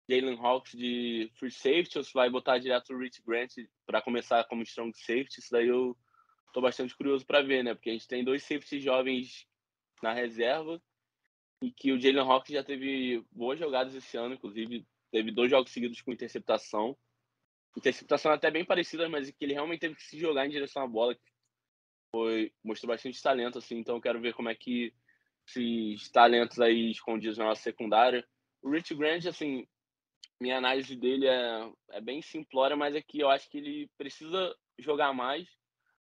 [0.08, 3.52] Jalen Hawks de free safety ou se vai botar direto o Rich Grant
[3.86, 5.40] pra começar como strong safety.
[5.40, 5.96] Isso daí eu
[6.52, 7.74] tô bastante curioso pra ver, né?
[7.74, 9.46] Porque a gente tem dois safeties jovens
[10.02, 10.80] na reserva
[11.62, 15.70] e que o Jalen Hawks já teve boas jogadas esse ano, inclusive teve dois jogos
[15.70, 16.96] seguidos com interceptação
[17.76, 20.86] interceptação até bem parecida, mas que ele realmente teve que se jogar em direção à
[20.86, 21.16] bola.
[22.14, 24.94] Foi, mostrou bastante talento, assim, então eu quero ver como é que
[25.46, 28.26] esses talentos aí escondidos na nossa secundária.
[28.62, 29.66] O Rich Grant, assim,
[30.40, 34.54] minha análise dele é, é bem simplória, mas é que eu acho que ele precisa
[34.78, 35.48] jogar mais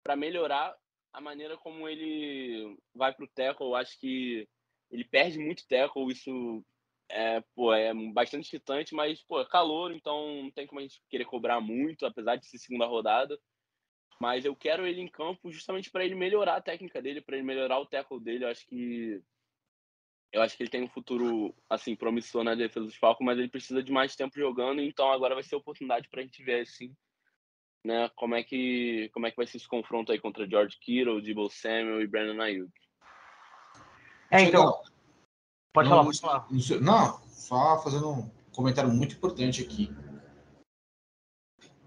[0.03, 0.75] para melhorar
[1.13, 3.67] a maneira como ele vai pro tackle.
[3.67, 4.49] Eu acho que
[4.91, 6.65] ele perde muito tackle, isso
[7.09, 11.01] é, pô, é bastante irritante, mas, pô, é calor, então não tem como a gente
[11.09, 13.39] querer cobrar muito, apesar de ser segunda rodada.
[14.21, 17.45] Mas eu quero ele em campo justamente para ele melhorar a técnica dele, para ele
[17.45, 18.45] melhorar o tackle dele.
[18.45, 19.23] Eu acho que
[20.33, 23.49] eu acho que ele tem um futuro assim promissor na defesa dos Falcons, mas ele
[23.49, 26.61] precisa de mais tempo jogando, então agora vai ser a oportunidade para a gente ver
[26.61, 26.95] assim,
[27.85, 31.23] né, como é que como é que vai ser esse confronto aí contra George Kittle,
[31.23, 32.73] Debo Samuel e Brandon Ayuk.
[34.31, 34.96] É, então, Chegou.
[35.77, 36.81] Pode não, falar, pode falar.
[36.81, 39.95] Não, só fazendo um comentário muito importante aqui.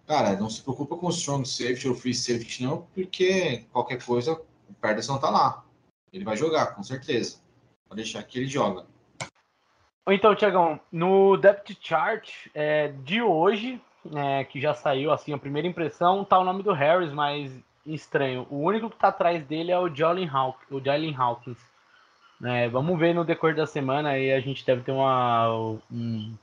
[0.05, 4.33] Cara, não se preocupa com o strong safety ou free safety não, porque qualquer coisa,
[4.33, 5.65] o Pederson tá lá.
[6.13, 7.39] Ele vai jogar, com certeza.
[7.87, 8.85] Pode deixar que ele joga.
[10.07, 13.79] Então, Tiagão, no depth chart é, de hoje,
[14.15, 17.51] é, que já saiu assim a primeira impressão, tá o nome do Harris, mas
[17.85, 18.47] estranho.
[18.49, 21.68] O único que tá atrás dele é o Jalen, Hawk, o Jalen Hawkins.
[22.43, 25.49] É, vamos ver no decorrer da semana aí a gente deve ter uma,
[25.91, 26.33] um,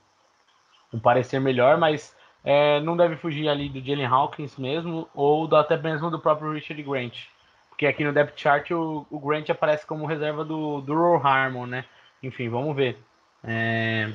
[0.93, 5.55] um parecer melhor, mas é, não deve fugir ali do Jalen Hawkins mesmo, ou do,
[5.55, 7.25] até mesmo do próprio Richard Grant.
[7.69, 11.65] Porque aqui no depth chart o, o Grant aparece como reserva do, do Roll Harmon,
[11.65, 11.85] né?
[12.23, 12.97] Enfim, vamos ver.
[13.43, 14.11] É,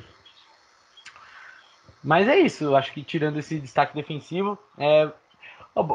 [2.03, 5.09] Mas é isso, acho que tirando esse destaque defensivo, é...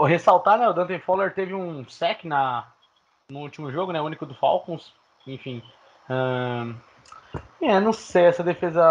[0.06, 2.66] ressaltar, né, o Dante Fowler teve um sec na...
[3.28, 4.94] no último jogo, né, único do Falcons,
[5.26, 5.62] enfim.
[7.60, 8.82] É, não sei, essa defesa,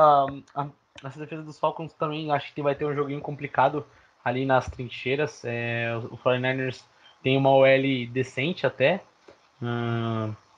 [0.55, 0.68] a-
[1.03, 3.86] essa defesa dos Falcons também acho que vai ter um joguinho complicado
[4.24, 5.43] ali nas trincheiras.
[5.45, 6.84] É, o 49ers
[7.24, 9.01] tem uma OL decente até,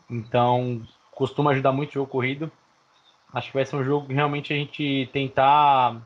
[0.10, 0.82] então
[1.12, 2.51] costuma ajudar muito o jogo corrido.
[3.34, 6.01] Acho que vai ser um jogo que realmente a gente tentar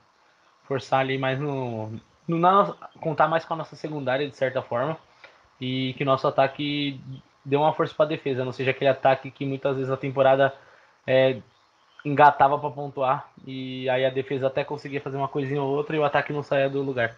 [0.64, 1.92] forçar ali mais no,
[2.28, 4.98] no na contar mais com a nossa secundária de certa forma
[5.62, 7.00] e que nosso ataque
[7.46, 10.54] dê uma força para a defesa, não seja aquele ataque que muitas vezes a temporada
[11.06, 11.42] é,
[12.06, 16.00] engatava para pontuar e aí a defesa até conseguia fazer uma coisinha ou outra e
[16.00, 17.18] o ataque não saía do lugar.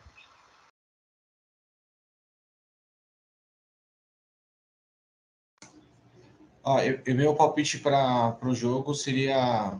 [6.63, 9.79] Ó, eu, eu- meu palpite para o jogo seria.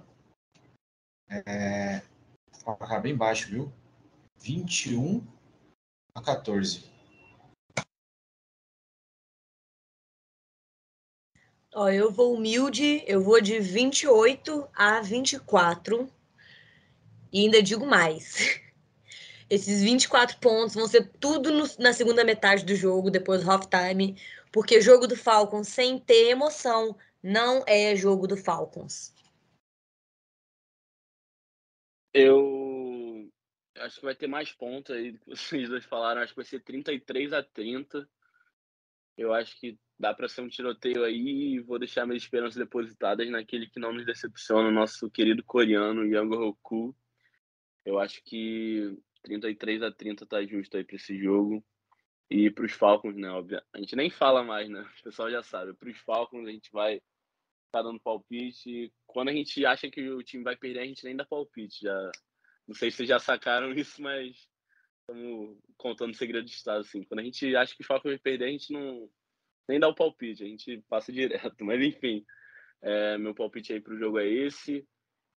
[1.28, 2.02] É,
[3.02, 3.72] bem baixo, viu?
[4.38, 5.26] 21
[6.14, 6.95] a 14.
[11.78, 16.10] Ó, eu vou humilde, eu vou de 28 a 24.
[17.34, 18.62] E ainda digo mais.
[19.50, 24.18] Esses 24 pontos vão ser tudo no- na segunda metade do jogo, depois do halftime,
[24.54, 29.14] porque jogo do Falcons sem ter emoção não é jogo do Falcons.
[32.14, 33.30] Eu
[33.80, 36.22] acho que vai ter mais pontos aí do que vocês dois falaram.
[36.22, 38.08] Acho que vai ser 33 a 30.
[39.18, 43.30] Eu acho que dá para ser um tiroteio aí e vou deixar minhas esperanças depositadas
[43.30, 46.96] naquele que não nos decepciona, o nosso querido coreano Yang Roku.
[47.86, 51.64] Eu acho que 33 a 30 tá justo aí para esse jogo.
[52.30, 53.30] E para os Falcons, né?
[53.30, 53.62] Óbvio.
[53.72, 54.82] A gente nem fala mais, né?
[55.00, 55.74] O pessoal já sabe.
[55.74, 57.00] Para os Falcons, a gente vai
[57.68, 58.92] ficar dando palpite.
[59.06, 61.82] Quando a gente acha que o time vai perder, a gente nem dá palpite.
[61.84, 62.12] Já...
[62.68, 64.48] Não sei se vocês já sacaram isso, mas
[65.02, 66.82] estamos contando segredo de Estado.
[66.82, 67.04] Assim.
[67.04, 69.08] Quando a gente acha que o Falcons vai perder, a gente não
[69.68, 71.64] nem dá o palpite, a gente passa direto.
[71.66, 72.26] Mas enfim,
[72.82, 74.86] é, meu palpite aí para o jogo é esse.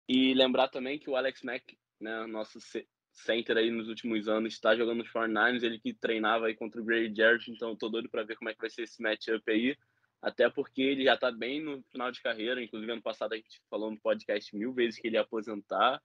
[0.08, 4.54] E lembrar também que o Alex Mack, né, nosso ce- center aí nos últimos anos,
[4.54, 7.90] está jogando nos 49ers, ele que treinava aí contra o Gray Jarrett, então eu tô
[7.90, 9.76] doido para ver como é que vai ser esse matchup aí.
[10.22, 12.62] até porque ele já está bem no final de carreira.
[12.64, 16.02] Inclusive, ano passado a gente falou no podcast mil vezes que ele ia aposentar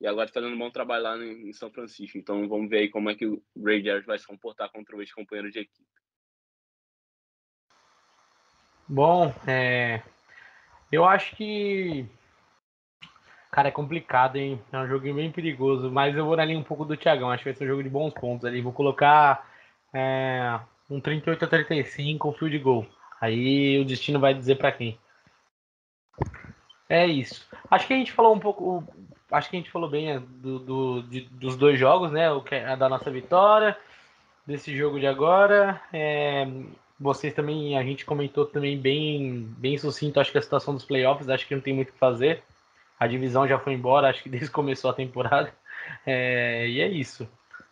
[0.00, 2.18] e agora está fazendo um bom trabalho lá em São Francisco.
[2.18, 5.00] Então, vamos ver aí como é que o Ray Jarrett vai se comportar contra o
[5.02, 5.88] ex-companheiro de equipe.
[8.88, 10.02] Bom, é...
[10.92, 12.06] eu acho que.
[13.50, 14.60] Cara, é complicado, hein?
[14.72, 17.30] É um jogo bem perigoso, mas eu vou na linha um pouco do Thiagão.
[17.30, 18.60] Acho que vai ser um jogo de bons pontos ali.
[18.60, 19.48] Vou colocar
[19.92, 20.58] é...
[20.90, 22.86] um 38 a 35, um field goal.
[23.20, 24.98] Aí o destino vai dizer para quem.
[26.88, 27.48] É isso.
[27.70, 28.84] Acho que a gente falou um pouco.
[29.30, 32.30] Acho que a gente falou bem é, do, do de, dos dois jogos, né?
[32.30, 33.76] O que é da nossa vitória,
[34.46, 35.80] desse jogo de agora.
[35.92, 36.46] É,
[37.04, 41.28] vocês também, a gente comentou também bem, bem sucinto, acho que a situação dos playoffs,
[41.28, 42.42] acho que não tem muito o que fazer.
[42.98, 45.54] A divisão já foi embora, acho que desde que começou a temporada.
[46.06, 47.28] É, e é isso.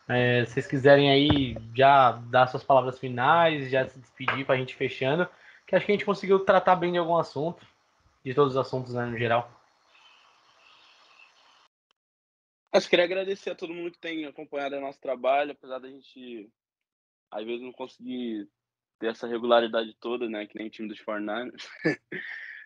[0.09, 4.59] É, se vocês quiserem aí já dar suas palavras finais, já se despedir para a
[4.59, 5.29] gente fechando
[5.73, 7.67] que acho que a gente conseguiu tratar bem de algum assunto,
[8.23, 9.51] de todos os assuntos né, no geral.
[12.71, 15.89] Acho que queria agradecer a todo mundo que tem acompanhado o nosso trabalho, apesar da
[15.89, 16.51] gente
[17.31, 18.47] às vezes não conseguir
[19.03, 21.51] ter essa regularidade toda, né, que nem o time dos 49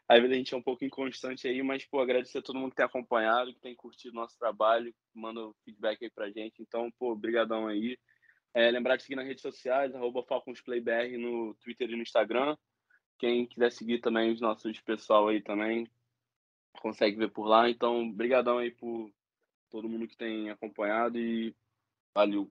[0.06, 2.70] às vezes a gente é um pouco inconstante aí, mas, pô, agradecer a todo mundo
[2.70, 6.62] que tem acompanhado, que tem curtido o nosso trabalho, manda feedback aí pra gente.
[6.62, 7.98] Então, pô, brigadão aí.
[8.54, 12.56] É, lembrar de seguir nas redes sociais, arroba FalconsPlayBR no Twitter e no Instagram.
[13.18, 15.88] Quem quiser seguir também os nossos pessoal aí também
[16.80, 17.68] consegue ver por lá.
[17.68, 19.10] Então, brigadão aí por
[19.70, 21.52] todo mundo que tem acompanhado e
[22.14, 22.48] valeu.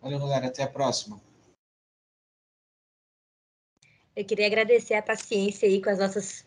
[0.00, 0.46] Valeu, galera.
[0.46, 1.20] Até a próxima.
[4.14, 6.44] Eu queria agradecer a paciência aí com as nossas,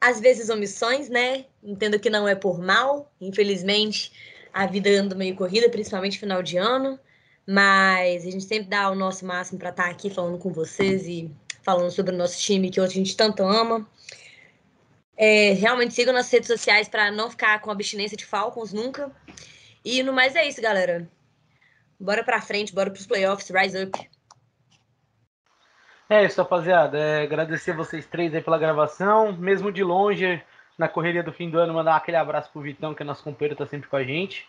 [0.00, 1.44] às vezes, omissões, né?
[1.62, 3.12] Entendo que não é por mal.
[3.20, 4.12] Infelizmente,
[4.52, 6.98] a vida anda meio corrida, principalmente final de ano.
[7.46, 11.06] Mas a gente sempre dá o nosso máximo para estar tá aqui falando com vocês
[11.06, 11.30] e
[11.62, 13.86] falando sobre o nosso time que hoje a gente tanto ama.
[15.16, 19.10] É, realmente sigam nas redes sociais para não ficar com abstinência de Falcons nunca.
[19.84, 21.08] E no mais é isso, galera.
[22.00, 24.10] Bora pra frente, bora pros playoffs, rise up.
[26.08, 26.96] É isso, rapaziada.
[26.96, 29.32] É, agradecer vocês três aí pela gravação.
[29.32, 30.42] Mesmo de longe,
[30.78, 33.56] na correria do fim do ano, mandar aquele abraço pro Vitão, que é nosso companheiro,
[33.56, 34.48] tá sempre com a gente.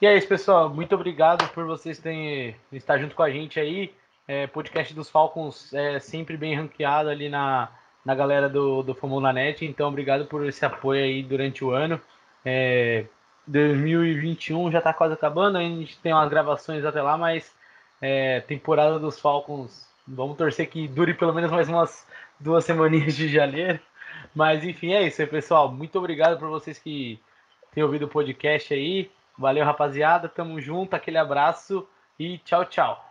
[0.00, 0.70] E é isso, pessoal.
[0.70, 3.92] Muito obrigado por vocês terem estar junto com a gente aí.
[4.28, 7.68] É, podcast dos Falcons é sempre bem ranqueado ali na,
[8.04, 9.64] na galera do, do Fórmula Net.
[9.64, 12.00] Então, obrigado por esse apoio aí durante o ano.
[12.44, 13.04] É,
[13.46, 17.54] 2021 já está quase acabando, a gente tem umas gravações até lá, mas
[18.00, 22.06] é, temporada dos Falcons, vamos torcer que dure pelo menos mais umas
[22.38, 23.80] duas semaninhas de janeiro.
[24.34, 25.70] Mas enfim, é isso aí, pessoal.
[25.70, 27.20] Muito obrigado por vocês que
[27.72, 29.10] têm ouvido o podcast aí.
[29.38, 30.28] Valeu, rapaziada.
[30.28, 30.94] Tamo junto.
[30.94, 31.86] Aquele abraço
[32.18, 33.05] e tchau, tchau.